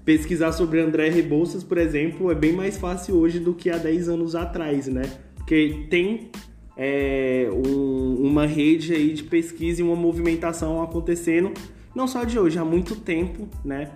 pesquisar 0.04 0.52
sobre 0.52 0.80
André 0.80 1.08
Rebouças, 1.08 1.64
por 1.64 1.78
exemplo, 1.78 2.30
é 2.30 2.34
bem 2.34 2.52
mais 2.52 2.76
fácil 2.76 3.16
hoje 3.16 3.40
do 3.40 3.54
que 3.54 3.70
há 3.70 3.78
10 3.78 4.10
anos 4.10 4.34
atrás, 4.34 4.86
né? 4.86 5.02
Porque 5.36 5.86
tem 5.88 6.30
é, 6.76 7.48
um, 7.52 8.16
uma 8.26 8.46
rede 8.46 8.92
aí 8.92 9.12
de 9.12 9.22
pesquisa 9.22 9.80
e 9.80 9.84
uma 9.84 9.96
movimentação 9.96 10.82
acontecendo, 10.82 11.52
não 11.94 12.06
só 12.08 12.24
de 12.24 12.38
hoje, 12.38 12.58
há 12.58 12.64
muito 12.64 12.96
tempo, 12.96 13.48
né? 13.64 13.92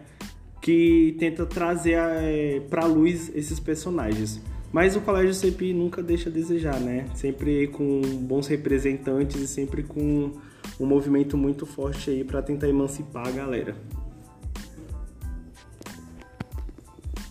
Que 0.61 1.17
tenta 1.19 1.47
trazer 1.47 1.99
é, 1.99 2.61
para 2.69 2.85
luz 2.85 3.31
esses 3.35 3.59
personagens. 3.59 4.41
Mas 4.71 4.95
o 4.97 5.01
Colégio 5.01 5.33
CPI 5.33 5.73
nunca 5.73 6.03
deixa 6.03 6.29
a 6.29 6.33
desejar, 6.33 6.79
né? 6.79 7.07
Sempre 7.15 7.69
com 7.69 8.01
bons 8.23 8.47
representantes 8.47 9.41
e 9.41 9.49
sempre 9.49 9.83
com 9.83 10.33
um 10.79 10.87
movimento 10.87 11.37
muito 11.37 11.65
forte 11.65 12.11
aí 12.11 12.23
para 12.23 12.43
tentar 12.43 12.69
emancipar 12.69 13.27
a 13.27 13.31
galera. 13.31 13.75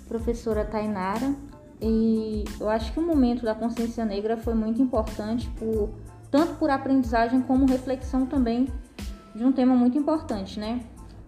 Professora 0.08 0.66
Tainara, 0.66 1.36
e 1.82 2.44
eu 2.60 2.70
acho 2.70 2.92
que 2.92 3.00
o 3.00 3.04
momento 3.04 3.44
da 3.44 3.54
consciência 3.54 4.04
negra 4.04 4.36
foi 4.36 4.54
muito 4.54 4.82
importante, 4.82 5.48
por, 5.52 5.90
tanto 6.32 6.56
por 6.56 6.70
aprendizagem 6.70 7.42
como 7.42 7.66
reflexão 7.66 8.26
também 8.26 8.68
de 9.36 9.44
um 9.46 9.52
tema 9.52 9.76
muito 9.76 9.98
importante, 9.98 10.60
né? 10.60 10.82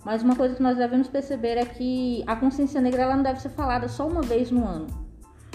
Mas 0.03 0.24
uma 0.24 0.36
coisa 0.36 0.56
que 0.56 0.63
nós 0.63 0.77
devemos 0.77 1.08
perceber 1.08 1.58
é 1.58 1.65
que 1.65 2.24
a 2.25 2.36
consciência 2.36 2.82
negra 2.82 3.03
ela 3.03 3.15
não 3.15 3.24
deve 3.24 3.41
ser 3.41 3.50
falada 3.50 3.88
só 3.88 4.08
uma 4.08 4.22
vez 4.22 4.50
no 4.50 4.65
ano, 4.65 4.88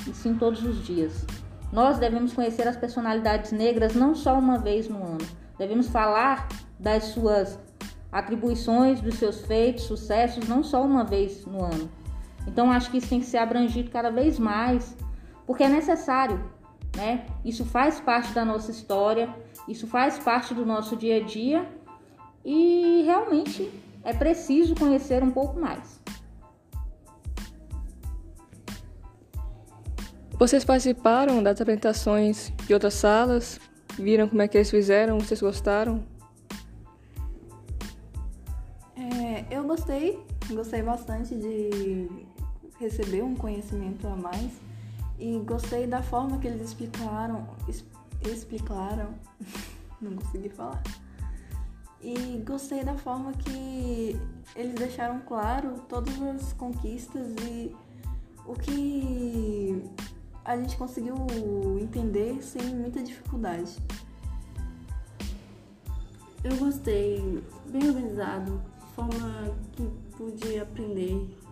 e 0.06 0.14
sim 0.14 0.34
todos 0.34 0.62
os 0.62 0.84
dias. 0.84 1.26
Nós 1.72 1.98
devemos 1.98 2.32
conhecer 2.32 2.68
as 2.68 2.76
personalidades 2.76 3.50
negras 3.50 3.94
não 3.94 4.14
só 4.14 4.38
uma 4.38 4.58
vez 4.58 4.88
no 4.88 5.02
ano. 5.02 5.26
Devemos 5.58 5.88
falar 5.88 6.46
das 6.78 7.04
suas 7.06 7.58
atribuições, 8.12 9.00
dos 9.00 9.16
seus 9.16 9.40
feitos, 9.40 9.84
sucessos, 9.84 10.46
não 10.46 10.62
só 10.62 10.84
uma 10.84 11.02
vez 11.02 11.44
no 11.46 11.64
ano. 11.64 11.90
Então 12.46 12.70
acho 12.70 12.90
que 12.90 12.98
isso 12.98 13.08
tem 13.08 13.20
que 13.20 13.26
ser 13.26 13.38
abrangido 13.38 13.90
cada 13.90 14.10
vez 14.10 14.38
mais, 14.38 14.96
porque 15.46 15.62
é 15.62 15.68
necessário, 15.68 16.42
né? 16.96 17.26
Isso 17.44 17.64
faz 17.64 18.00
parte 18.00 18.32
da 18.32 18.44
nossa 18.44 18.70
história, 18.70 19.34
isso 19.68 19.86
faz 19.86 20.18
parte 20.18 20.54
do 20.54 20.64
nosso 20.64 20.96
dia 20.96 21.16
a 21.16 21.20
dia 21.20 21.68
e 22.44 23.02
realmente 23.04 23.70
é 24.02 24.12
preciso 24.12 24.74
conhecer 24.74 25.22
um 25.22 25.30
pouco 25.30 25.58
mais. 25.58 26.00
Vocês 30.38 30.64
participaram 30.64 31.42
das 31.42 31.60
apresentações 31.60 32.52
de 32.66 32.74
outras 32.74 32.94
salas? 32.94 33.60
Viram 33.96 34.28
como 34.28 34.42
é 34.42 34.48
que 34.48 34.58
eles 34.58 34.70
fizeram? 34.70 35.18
Vocês 35.18 35.40
gostaram? 35.40 36.04
gostei, 39.74 40.24
gostei 40.50 40.82
bastante 40.82 41.34
de 41.34 42.08
receber 42.78 43.22
um 43.22 43.34
conhecimento 43.34 44.06
a 44.06 44.16
mais 44.16 44.52
e 45.18 45.38
gostei 45.40 45.86
da 45.86 46.02
forma 46.02 46.38
que 46.38 46.46
eles 46.46 46.60
explicaram, 46.60 47.46
explicaram, 48.22 49.14
não 50.00 50.16
consegui 50.16 50.48
falar. 50.48 50.82
E 52.00 52.42
gostei 52.44 52.84
da 52.84 52.94
forma 52.94 53.32
que 53.32 54.20
eles 54.54 54.74
deixaram 54.74 55.20
claro 55.20 55.80
todas 55.88 56.20
as 56.20 56.52
conquistas 56.52 57.34
e 57.42 57.74
o 58.44 58.54
que 58.54 59.82
a 60.44 60.56
gente 60.56 60.76
conseguiu 60.76 61.14
entender 61.80 62.42
sem 62.42 62.62
muita 62.74 63.02
dificuldade. 63.02 63.78
Eu 66.42 66.56
gostei, 66.58 67.42
bem 67.70 67.88
organizado, 67.88 68.60
forma 68.94 69.56
que 69.72 69.88
pude 70.14 70.58
aprender. 70.58 71.43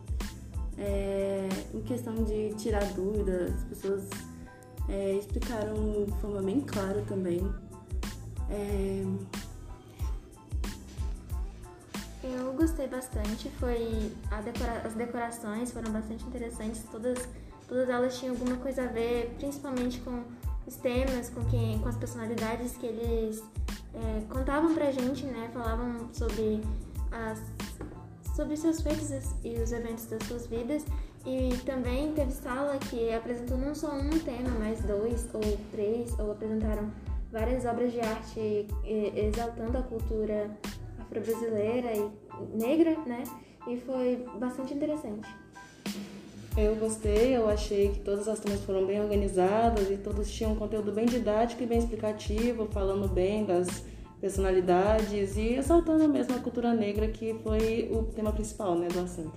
É, 0.78 1.48
em 1.74 1.80
questão 1.82 2.14
de 2.24 2.54
tirar 2.54 2.84
dúvidas, 2.94 3.52
as 3.52 3.64
pessoas 3.64 4.08
é, 4.88 5.14
explicaram 5.14 6.04
de 6.04 6.12
forma 6.20 6.42
bem 6.42 6.60
clara 6.60 7.02
também. 7.08 7.40
É... 8.50 9.04
Eu 12.24 12.52
gostei 12.52 12.86
bastante, 12.86 13.48
foi 13.58 14.12
decora... 14.44 14.82
as 14.84 14.94
decorações 14.94 15.72
foram 15.72 15.90
bastante 15.92 16.24
interessantes, 16.24 16.84
todas, 16.90 17.18
todas 17.66 17.88
elas 17.88 18.18
tinham 18.18 18.34
alguma 18.34 18.56
coisa 18.56 18.84
a 18.84 18.86
ver, 18.86 19.34
principalmente 19.38 20.00
com 20.00 20.22
os 20.66 20.76
temas, 20.76 21.28
com, 21.30 21.44
quem, 21.46 21.78
com 21.80 21.88
as 21.88 21.96
personalidades 21.96 22.76
que 22.76 22.86
eles 22.86 23.42
é, 23.94 24.22
contavam 24.28 24.72
pra 24.74 24.90
gente, 24.92 25.26
né? 25.26 25.50
Falavam 25.52 26.08
sobre, 26.12 26.62
as, 27.10 27.40
sobre 28.34 28.56
seus 28.56 28.80
feitos 28.80 29.10
e 29.44 29.54
os 29.60 29.72
eventos 29.72 30.06
das 30.06 30.22
suas 30.24 30.46
vidas. 30.46 30.84
E 31.24 31.56
também 31.64 32.12
teve 32.12 32.32
sala 32.32 32.76
que 32.78 33.12
apresentou 33.12 33.56
não 33.56 33.74
só 33.74 33.94
um 33.94 34.10
tema, 34.10 34.50
mas 34.58 34.82
dois 34.82 35.28
ou 35.32 35.40
três, 35.70 36.18
ou 36.18 36.32
apresentaram 36.32 36.90
várias 37.30 37.64
obras 37.64 37.92
de 37.92 38.00
arte 38.00 38.66
exaltando 39.14 39.78
a 39.78 39.82
cultura 39.82 40.50
afro-brasileira 40.98 41.92
e 41.96 42.10
negra, 42.56 42.96
né? 43.06 43.22
E 43.68 43.76
foi 43.76 44.26
bastante 44.38 44.74
interessante. 44.74 45.28
Eu 46.56 46.74
gostei, 46.76 47.34
eu 47.34 47.48
achei 47.48 47.90
que 47.90 48.00
todas 48.00 48.28
as 48.28 48.38
turmas 48.40 48.60
foram 48.64 48.84
bem 48.84 49.00
organizadas 49.00 49.90
e 49.90 49.96
todos 49.96 50.30
tinham 50.30 50.52
um 50.52 50.56
conteúdo 50.56 50.92
bem 50.92 51.06
didático 51.06 51.62
e 51.62 51.66
bem 51.66 51.78
explicativo, 51.78 52.66
falando 52.66 53.08
bem 53.08 53.46
das 53.46 53.84
personalidades 54.22 55.36
e 55.36 55.56
exaltando 55.56 56.08
mesmo 56.08 56.36
a 56.36 56.38
cultura 56.38 56.72
negra, 56.72 57.08
que 57.08 57.34
foi 57.42 57.90
o 57.92 58.04
tema 58.04 58.32
principal 58.32 58.76
né, 58.76 58.86
do 58.86 59.00
assunto. 59.00 59.36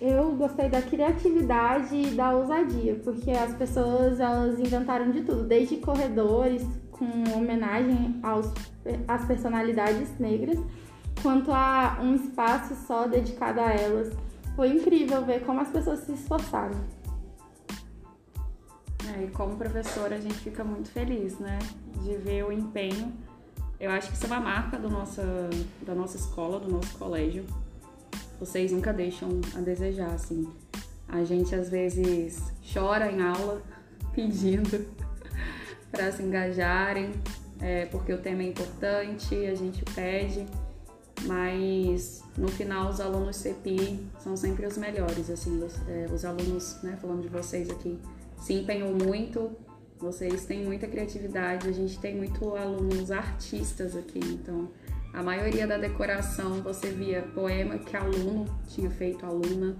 Eu 0.00 0.32
gostei 0.36 0.68
da 0.68 0.80
criatividade 0.80 1.96
e 1.96 2.10
da 2.10 2.30
ousadia, 2.30 3.00
porque 3.02 3.32
as 3.32 3.54
pessoas 3.54 4.20
elas 4.20 4.60
inventaram 4.60 5.10
de 5.10 5.22
tudo, 5.22 5.42
desde 5.42 5.78
corredores 5.78 6.64
com 6.92 7.06
homenagem 7.36 8.20
aos, 8.22 8.46
às 9.08 9.24
personalidades 9.24 10.16
negras, 10.20 10.58
quanto 11.20 11.50
a 11.50 11.98
um 12.00 12.14
espaço 12.14 12.76
só 12.86 13.08
dedicado 13.08 13.60
a 13.60 13.72
elas 13.72 14.12
foi 14.54 14.68
incrível 14.68 15.24
ver 15.24 15.44
como 15.44 15.60
as 15.60 15.68
pessoas 15.68 16.00
se 16.00 16.12
esforçaram. 16.12 16.78
É, 19.14 19.24
e 19.24 19.28
como 19.28 19.56
professora 19.56 20.16
a 20.16 20.20
gente 20.20 20.34
fica 20.34 20.64
muito 20.64 20.88
feliz, 20.90 21.38
né, 21.38 21.58
de 22.02 22.16
ver 22.16 22.44
o 22.44 22.52
empenho. 22.52 23.12
Eu 23.78 23.90
acho 23.90 24.08
que 24.08 24.14
isso 24.14 24.24
é 24.24 24.26
uma 24.26 24.40
marca 24.40 24.78
do 24.78 24.88
nossa, 24.88 25.22
da 25.82 25.94
nossa 25.94 26.16
escola, 26.16 26.58
do 26.58 26.70
nosso 26.70 26.96
colégio. 26.98 27.44
Vocês 28.40 28.72
nunca 28.72 28.92
deixam 28.92 29.40
a 29.54 29.60
desejar, 29.60 30.10
assim. 30.10 30.48
A 31.08 31.22
gente 31.22 31.54
às 31.54 31.68
vezes 31.68 32.42
chora 32.72 33.10
em 33.10 33.22
aula 33.22 33.62
pedindo 34.14 34.86
para 35.90 36.10
se 36.10 36.22
engajarem, 36.22 37.12
é, 37.60 37.86
porque 37.86 38.12
o 38.12 38.18
tema 38.18 38.42
é 38.42 38.46
importante, 38.46 39.34
a 39.46 39.54
gente 39.54 39.84
pede 39.94 40.46
mas 41.26 42.22
no 42.36 42.48
final 42.48 42.90
os 42.90 43.00
alunos 43.00 43.36
CPI 43.36 44.06
são 44.18 44.36
sempre 44.36 44.66
os 44.66 44.76
melhores, 44.76 45.30
assim, 45.30 45.62
os, 45.62 45.74
é, 45.88 46.06
os 46.12 46.24
alunos, 46.24 46.78
né, 46.82 46.98
falando 47.00 47.22
de 47.22 47.28
vocês 47.28 47.70
aqui, 47.70 47.98
se 48.44 48.52
empenham 48.52 48.92
muito, 48.92 49.52
vocês 49.98 50.44
têm 50.44 50.62
muita 50.62 50.86
criatividade, 50.86 51.66
a 51.66 51.72
gente 51.72 51.98
tem 51.98 52.14
muito 52.14 52.54
alunos 52.54 53.10
artistas 53.10 53.96
aqui, 53.96 54.20
então 54.22 54.68
a 55.14 55.22
maioria 55.22 55.66
da 55.66 55.78
decoração 55.78 56.60
você 56.60 56.90
via 56.90 57.22
poema 57.22 57.78
que 57.78 57.96
aluno 57.96 58.44
tinha 58.68 58.90
feito, 58.90 59.24
aluna, 59.24 59.74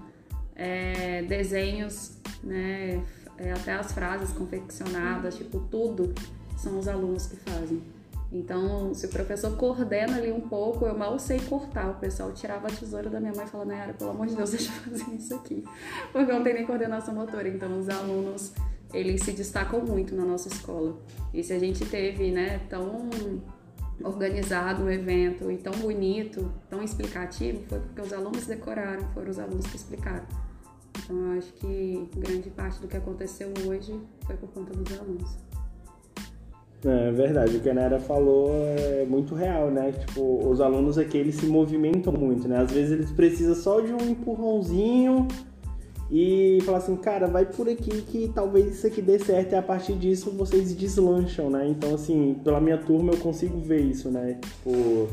é, 0.55 1.21
desenhos, 1.21 2.17
né, 2.43 3.03
é, 3.37 3.51
até 3.51 3.73
as 3.73 3.91
frases 3.91 4.31
confeccionadas, 4.33 5.37
tipo, 5.37 5.59
tudo 5.69 6.11
são 6.57 6.79
os 6.79 6.87
alunos 6.87 7.27
que 7.27 7.35
fazem. 7.35 7.83
Então, 8.31 8.93
se 8.93 9.05
o 9.05 9.09
professor 9.09 9.55
coordena 9.55 10.17
ali 10.17 10.31
um 10.31 10.41
pouco, 10.41 10.85
eu 10.85 10.97
mal 10.97 11.17
sei 11.19 11.39
cortar. 11.39 11.91
O 11.91 11.95
pessoal 11.95 12.31
tirava 12.33 12.67
a 12.67 12.71
tesoura 12.71 13.09
da 13.09 13.19
minha 13.19 13.33
mãe 13.33 13.45
e 13.45 13.47
falava, 13.47 13.69
Nayara, 13.69 13.93
pelo 13.93 14.11
amor 14.11 14.27
de 14.27 14.35
Deus, 14.35 14.49
deixa 14.51 14.71
eu 14.71 14.91
fazer 14.91 15.15
isso 15.15 15.35
aqui. 15.35 15.63
Porque 16.11 16.31
não 16.31 16.43
tem 16.43 16.53
nem 16.53 16.65
coordenação 16.65 17.13
motora. 17.13 17.47
Então, 17.47 17.79
os 17.79 17.87
alunos, 17.87 18.53
eles 18.93 19.21
se 19.21 19.31
destacam 19.31 19.81
muito 19.81 20.15
na 20.15 20.25
nossa 20.25 20.47
escola. 20.47 20.97
E 21.33 21.43
se 21.43 21.53
a 21.53 21.59
gente 21.59 21.85
teve, 21.85 22.31
né, 22.31 22.59
tão 22.69 23.09
organizado 24.03 24.83
o 24.83 24.91
evento 24.91 25.49
e 25.49 25.57
tão 25.57 25.73
bonito, 25.73 26.51
tão 26.69 26.83
explicativo, 26.83 27.63
foi 27.69 27.79
porque 27.79 28.01
os 28.01 28.11
alunos 28.11 28.45
decoraram, 28.45 29.07
foram 29.13 29.29
os 29.29 29.39
alunos 29.39 29.65
que 29.67 29.77
explicaram. 29.77 30.25
Então, 31.03 31.17
eu 31.17 31.37
acho 31.37 31.53
que 31.53 32.09
grande 32.17 32.49
parte 32.49 32.79
do 32.81 32.87
que 32.87 32.97
aconteceu 32.97 33.53
hoje 33.67 33.97
foi 34.25 34.35
por 34.35 34.49
conta 34.49 34.73
dos 34.73 34.99
alunos. 34.99 35.44
É 36.87 37.11
verdade, 37.11 37.57
o 37.57 37.59
que 37.59 37.67
a 37.67 37.73
Nera 37.73 37.99
falou 37.99 38.51
é 38.53 39.05
muito 39.09 39.33
real, 39.33 39.71
né? 39.71 39.91
Tipo, 39.91 40.47
os 40.47 40.61
alunos 40.61 40.99
aqui 40.99 41.17
eles 41.17 41.33
se 41.33 41.47
movimentam 41.47 42.13
muito, 42.13 42.47
né? 42.47 42.59
Às 42.59 42.71
vezes 42.71 42.91
eles 42.91 43.11
precisam 43.11 43.55
só 43.55 43.81
de 43.81 43.91
um 43.91 44.07
empurrãozinho 44.07 45.27
e 46.11 46.59
falar 46.63 46.77
assim, 46.77 46.95
cara, 46.95 47.25
vai 47.25 47.43
por 47.43 47.67
aqui 47.67 48.03
que 48.03 48.31
talvez 48.35 48.75
isso 48.75 48.85
aqui 48.85 49.01
dê 49.01 49.17
certo 49.17 49.53
e 49.53 49.55
a 49.55 49.63
partir 49.63 49.93
disso 49.93 50.29
vocês 50.29 50.75
deslancham, 50.75 51.49
né? 51.49 51.67
Então, 51.67 51.95
assim, 51.95 52.39
pela 52.43 52.61
minha 52.61 52.77
turma 52.77 53.13
eu 53.13 53.17
consigo 53.17 53.57
ver 53.57 53.81
isso, 53.81 54.11
né? 54.11 54.37
Tipo, 54.39 55.07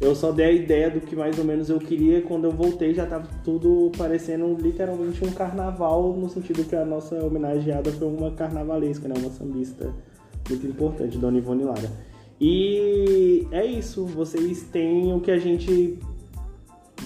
eu 0.00 0.16
só 0.16 0.32
dei 0.32 0.46
a 0.46 0.50
ideia 0.50 0.90
do 0.90 1.00
que 1.00 1.14
mais 1.14 1.38
ou 1.38 1.44
menos 1.44 1.70
eu 1.70 1.78
queria 1.78 2.22
quando 2.22 2.46
eu 2.46 2.50
voltei 2.50 2.92
já 2.92 3.06
tava 3.06 3.28
tudo 3.44 3.92
parecendo 3.96 4.52
literalmente 4.60 5.24
um 5.24 5.30
carnaval, 5.30 6.12
no 6.12 6.28
sentido 6.28 6.64
que 6.64 6.74
a 6.74 6.84
nossa 6.84 7.24
homenageada 7.24 7.92
foi 7.92 8.08
uma 8.08 8.32
carnavalesca, 8.32 9.06
né? 9.06 9.14
Uma 9.16 9.30
sambista 9.30 9.94
muito 10.48 10.66
importante, 10.66 11.18
Dona 11.18 11.38
Ivone 11.38 11.64
Lara. 11.64 11.90
E 12.40 13.46
é 13.50 13.64
isso, 13.64 14.04
vocês 14.04 14.62
têm 14.64 15.12
o 15.12 15.20
que 15.20 15.30
a 15.30 15.38
gente 15.38 15.98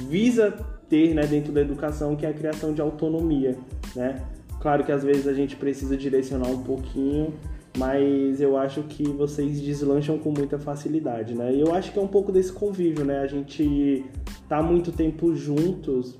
visa 0.08 0.50
ter 0.88 1.14
né, 1.14 1.26
dentro 1.26 1.52
da 1.52 1.60
educação, 1.60 2.16
que 2.16 2.24
é 2.24 2.30
a 2.30 2.32
criação 2.32 2.72
de 2.72 2.80
autonomia. 2.80 3.56
Né? 3.94 4.22
Claro 4.60 4.84
que 4.84 4.92
às 4.92 5.02
vezes 5.02 5.26
a 5.26 5.34
gente 5.34 5.56
precisa 5.56 5.96
direcionar 5.96 6.48
um 6.48 6.62
pouquinho, 6.62 7.34
mas 7.76 8.40
eu 8.40 8.56
acho 8.56 8.82
que 8.82 9.04
vocês 9.04 9.60
deslancham 9.60 10.18
com 10.18 10.32
muita 10.32 10.58
facilidade, 10.58 11.34
né? 11.34 11.54
E 11.54 11.60
eu 11.60 11.72
acho 11.72 11.92
que 11.92 11.98
é 11.98 12.02
um 12.02 12.08
pouco 12.08 12.32
desse 12.32 12.52
convívio, 12.52 13.04
né? 13.04 13.20
A 13.20 13.26
gente 13.26 14.04
tá 14.48 14.60
muito 14.60 14.90
tempo 14.90 15.34
juntos, 15.36 16.18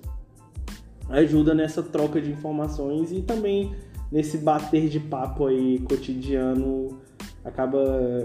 ajuda 1.09 1.55
nessa 1.55 1.83
troca 1.83 2.21
de 2.21 2.31
informações 2.31 3.11
e 3.11 3.23
também 3.23 3.75
nesse 4.13 4.39
bater 4.39 4.89
de 4.89 5.01
papo 5.01 5.47
aí 5.47 5.81
cotidiano 5.81 7.01
acaba 7.45 7.83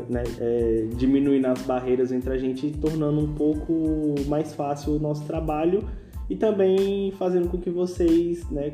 né, 0.10 0.24
é, 0.40 0.88
diminuindo 0.96 1.46
as 1.48 1.62
barreiras 1.62 2.12
entre 2.12 2.34
a 2.34 2.38
gente 2.38 2.68
e 2.68 2.72
tornando 2.72 3.20
um 3.20 3.34
pouco 3.34 4.16
mais 4.28 4.54
fácil 4.54 4.94
o 4.94 5.00
nosso 5.00 5.26
trabalho 5.26 5.84
e 6.30 6.36
também 6.36 7.12
fazendo 7.12 7.50
com 7.50 7.58
que 7.58 7.70
vocês 7.70 8.50
né, 8.50 8.72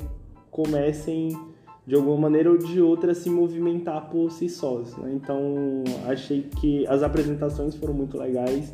comecem 0.50 1.38
de 1.86 1.96
alguma 1.96 2.18
maneira 2.18 2.52
ou 2.52 2.58
de 2.58 2.80
outra 2.80 3.14
se 3.16 3.30
movimentar 3.30 4.10
por 4.10 4.30
si 4.32 4.48
sós. 4.48 4.96
Né? 4.98 5.12
Então 5.16 5.84
achei 6.08 6.44
que 6.44 6.86
as 6.88 7.02
apresentações 7.02 7.76
foram 7.76 7.94
muito 7.94 8.18
legais, 8.18 8.74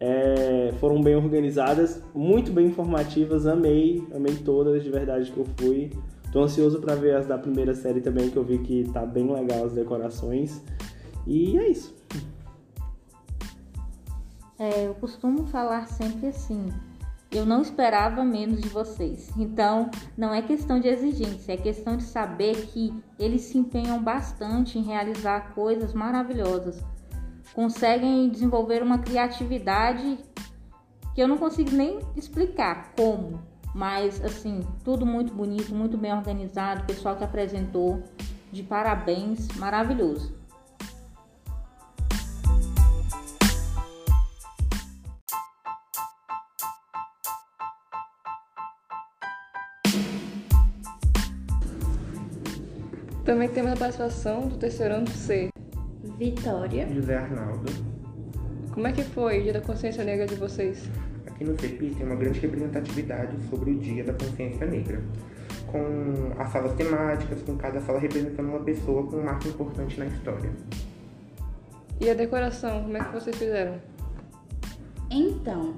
é, 0.00 0.72
foram 0.80 1.02
bem 1.02 1.14
organizadas, 1.14 2.02
muito 2.14 2.50
bem 2.50 2.68
informativas, 2.68 3.46
amei, 3.46 4.02
amei 4.14 4.34
todas 4.36 4.82
de 4.82 4.90
verdade 4.90 5.30
que 5.30 5.38
eu 5.38 5.46
fui. 5.58 5.90
Tô 6.32 6.42
ansioso 6.42 6.80
para 6.80 6.94
ver 6.94 7.16
as 7.16 7.26
da 7.26 7.38
primeira 7.38 7.74
série 7.74 8.00
também, 8.00 8.30
que 8.30 8.36
eu 8.36 8.44
vi 8.44 8.58
que 8.58 8.84
tá 8.92 9.04
bem 9.04 9.30
legal 9.30 9.64
as 9.64 9.72
decorações. 9.72 10.62
E 11.28 11.58
é 11.58 11.68
isso. 11.68 11.94
É, 14.58 14.86
eu 14.86 14.94
costumo 14.94 15.46
falar 15.46 15.86
sempre 15.86 16.28
assim. 16.28 16.72
Eu 17.30 17.44
não 17.44 17.60
esperava 17.60 18.24
menos 18.24 18.62
de 18.62 18.68
vocês. 18.70 19.30
Então, 19.36 19.90
não 20.16 20.32
é 20.32 20.40
questão 20.40 20.80
de 20.80 20.88
exigência, 20.88 21.52
é 21.52 21.56
questão 21.58 21.98
de 21.98 22.04
saber 22.04 22.68
que 22.68 22.94
eles 23.18 23.42
se 23.42 23.58
empenham 23.58 24.02
bastante 24.02 24.78
em 24.78 24.82
realizar 24.82 25.52
coisas 25.54 25.92
maravilhosas. 25.92 26.82
Conseguem 27.52 28.30
desenvolver 28.30 28.82
uma 28.82 28.98
criatividade 28.98 30.18
que 31.14 31.20
eu 31.20 31.28
não 31.28 31.36
consigo 31.36 31.72
nem 31.72 31.98
explicar 32.16 32.94
como, 32.96 33.42
mas 33.74 34.24
assim, 34.24 34.66
tudo 34.82 35.04
muito 35.04 35.34
bonito, 35.34 35.74
muito 35.74 35.98
bem 35.98 36.14
organizado, 36.14 36.82
o 36.82 36.86
pessoal 36.86 37.16
que 37.16 37.24
apresentou, 37.24 38.02
de 38.50 38.62
parabéns, 38.62 39.48
maravilhoso. 39.56 40.37
Também 53.28 53.50
temos 53.50 53.72
a 53.72 53.76
participação 53.76 54.48
do 54.48 54.56
terceiro 54.56 54.94
ano 54.94 55.06
C. 55.06 55.50
Vitória. 56.16 56.88
José 56.88 57.14
Arnaldo. 57.14 57.70
Como 58.72 58.86
é 58.86 58.92
que 58.92 59.02
foi 59.02 59.40
o 59.40 59.42
Dia 59.42 59.52
da 59.52 59.60
Consciência 59.60 60.02
Negra 60.02 60.26
de 60.26 60.34
vocês? 60.36 60.88
Aqui 61.26 61.44
no 61.44 61.54
CEPI 61.60 61.90
tem 61.90 62.06
uma 62.06 62.16
grande 62.16 62.40
representatividade 62.40 63.36
sobre 63.50 63.72
o 63.72 63.78
Dia 63.78 64.02
da 64.02 64.14
Consciência 64.14 64.66
Negra, 64.66 65.02
com 65.66 66.40
as 66.40 66.50
salas 66.50 66.72
temáticas, 66.72 67.42
com 67.42 67.54
cada 67.58 67.82
sala 67.82 67.98
representando 67.98 68.48
uma 68.48 68.60
pessoa 68.60 69.06
com 69.06 69.16
um 69.16 69.24
marco 69.24 69.46
importante 69.46 70.00
na 70.00 70.06
história. 70.06 70.50
E 72.00 72.08
a 72.08 72.14
decoração, 72.14 72.84
como 72.84 72.96
é 72.96 73.04
que 73.04 73.12
vocês 73.12 73.36
fizeram? 73.36 73.78
Então, 75.10 75.74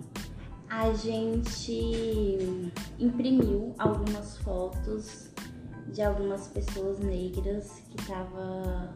a 0.68 0.92
gente 0.92 2.62
imprimiu 2.96 3.74
algumas 3.76 4.38
fotos 4.38 5.29
de 5.92 6.02
algumas 6.02 6.48
pessoas 6.48 6.98
negras 6.98 7.82
que 7.90 8.06
tava 8.06 8.94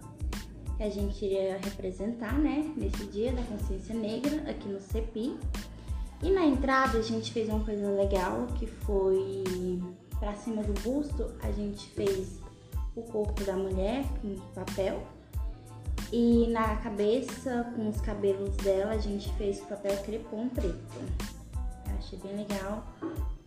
que 0.77 0.83
a 0.83 0.91
gente 0.91 1.25
iria 1.25 1.59
representar, 1.63 2.37
né, 2.39 2.73
nesse 2.77 3.07
dia 3.07 3.33
da 3.33 3.43
consciência 3.43 3.95
negra 3.95 4.51
aqui 4.51 4.69
no 4.69 4.81
CEPI. 4.81 5.39
E 6.23 6.31
na 6.31 6.45
entrada 6.45 6.99
a 6.99 7.03
gente 7.03 7.33
fez 7.33 7.49
uma 7.49 7.65
coisa 7.65 7.89
legal 7.91 8.47
que 8.59 8.67
foi 8.67 9.45
para 10.19 10.35
cima 10.35 10.63
do 10.63 10.73
busto, 10.81 11.31
a 11.43 11.53
gente 11.53 11.87
fez 11.91 12.41
o 12.97 13.03
corpo 13.03 13.45
da 13.45 13.55
mulher 13.55 14.05
com 14.21 14.37
papel 14.55 15.03
e 16.13 16.47
na 16.47 16.77
cabeça, 16.77 17.73
com 17.75 17.89
os 17.89 18.01
cabelos 18.01 18.57
dela, 18.59 18.93
a 18.93 18.99
gente 18.99 19.33
fez 19.35 19.61
papel 19.61 19.97
crepom 20.05 20.49
preto. 20.49 20.79
Eu 21.89 21.97
achei 21.99 22.19
bem 22.21 22.37
legal 22.37 22.87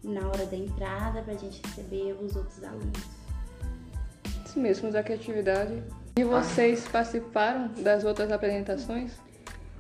na 0.03 0.27
hora 0.27 0.45
da 0.45 0.55
entrada 0.55 1.21
para 1.21 1.33
a 1.33 1.37
gente 1.37 1.61
receber 1.65 2.17
os 2.21 2.35
outros 2.35 2.63
alunos. 2.63 3.16
Mesmo, 4.57 4.91
da 4.91 5.03
criatividade. 5.03 5.83
E 6.17 6.23
vocês 6.23 6.87
participaram 6.87 7.67
das 7.83 8.03
outras 8.03 8.31
apresentações? 8.31 9.13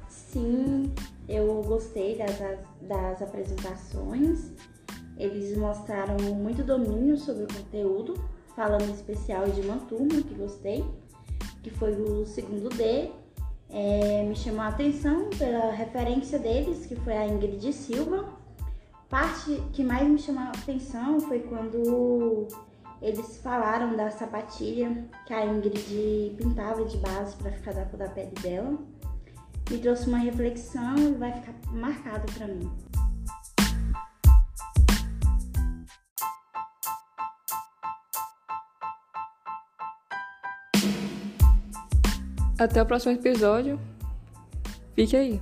Sim, 0.07 0.93
eu 1.27 1.63
gostei 1.63 2.15
das, 2.15 2.37
das 2.81 3.21
apresentações. 3.23 4.51
Eles 5.17 5.57
mostraram 5.57 6.15
muito 6.35 6.63
domínio 6.63 7.17
sobre 7.17 7.45
o 7.45 7.47
conteúdo, 7.47 8.23
falando 8.55 8.83
em 8.83 8.93
especial 8.93 9.47
de 9.47 9.61
uma 9.61 9.77
turma 9.77 10.21
que 10.21 10.35
gostei, 10.35 10.85
que 11.63 11.71
foi 11.71 11.99
o 11.99 12.23
segundo 12.27 12.69
D. 12.69 13.09
É, 13.71 14.23
me 14.23 14.35
chamou 14.35 14.61
a 14.61 14.67
atenção 14.67 15.31
pela 15.39 15.71
referência 15.71 16.37
deles, 16.37 16.85
que 16.85 16.95
foi 16.97 17.17
a 17.17 17.25
Ingrid 17.25 17.73
Silva. 17.73 18.25
Parte 19.09 19.59
que 19.73 19.83
mais 19.83 20.07
me 20.07 20.19
chamou 20.19 20.43
a 20.43 20.49
atenção 20.49 21.19
foi 21.19 21.39
quando 21.39 22.47
eles 23.01 23.37
falaram 23.37 23.95
da 23.95 24.09
sapatilha 24.09 25.07
que 25.25 25.33
a 25.33 25.45
Ingrid 25.45 26.35
pintava 26.37 26.83
de 26.85 26.97
base 26.97 27.35
para 27.35 27.51
ficar 27.51 27.73
da 27.73 27.85
cor 27.85 27.99
da 27.99 28.09
pele 28.09 28.31
dela. 28.41 28.77
Me 29.69 29.77
trouxe 29.79 30.07
uma 30.07 30.17
reflexão 30.17 30.95
e 30.97 31.11
vai 31.13 31.31
ficar 31.33 31.53
marcado 31.71 32.31
para 32.33 32.47
mim. 32.47 32.71
Até 42.57 42.81
o 42.81 42.85
próximo 42.85 43.13
episódio. 43.13 43.79
Fique 44.95 45.15
aí. 45.15 45.39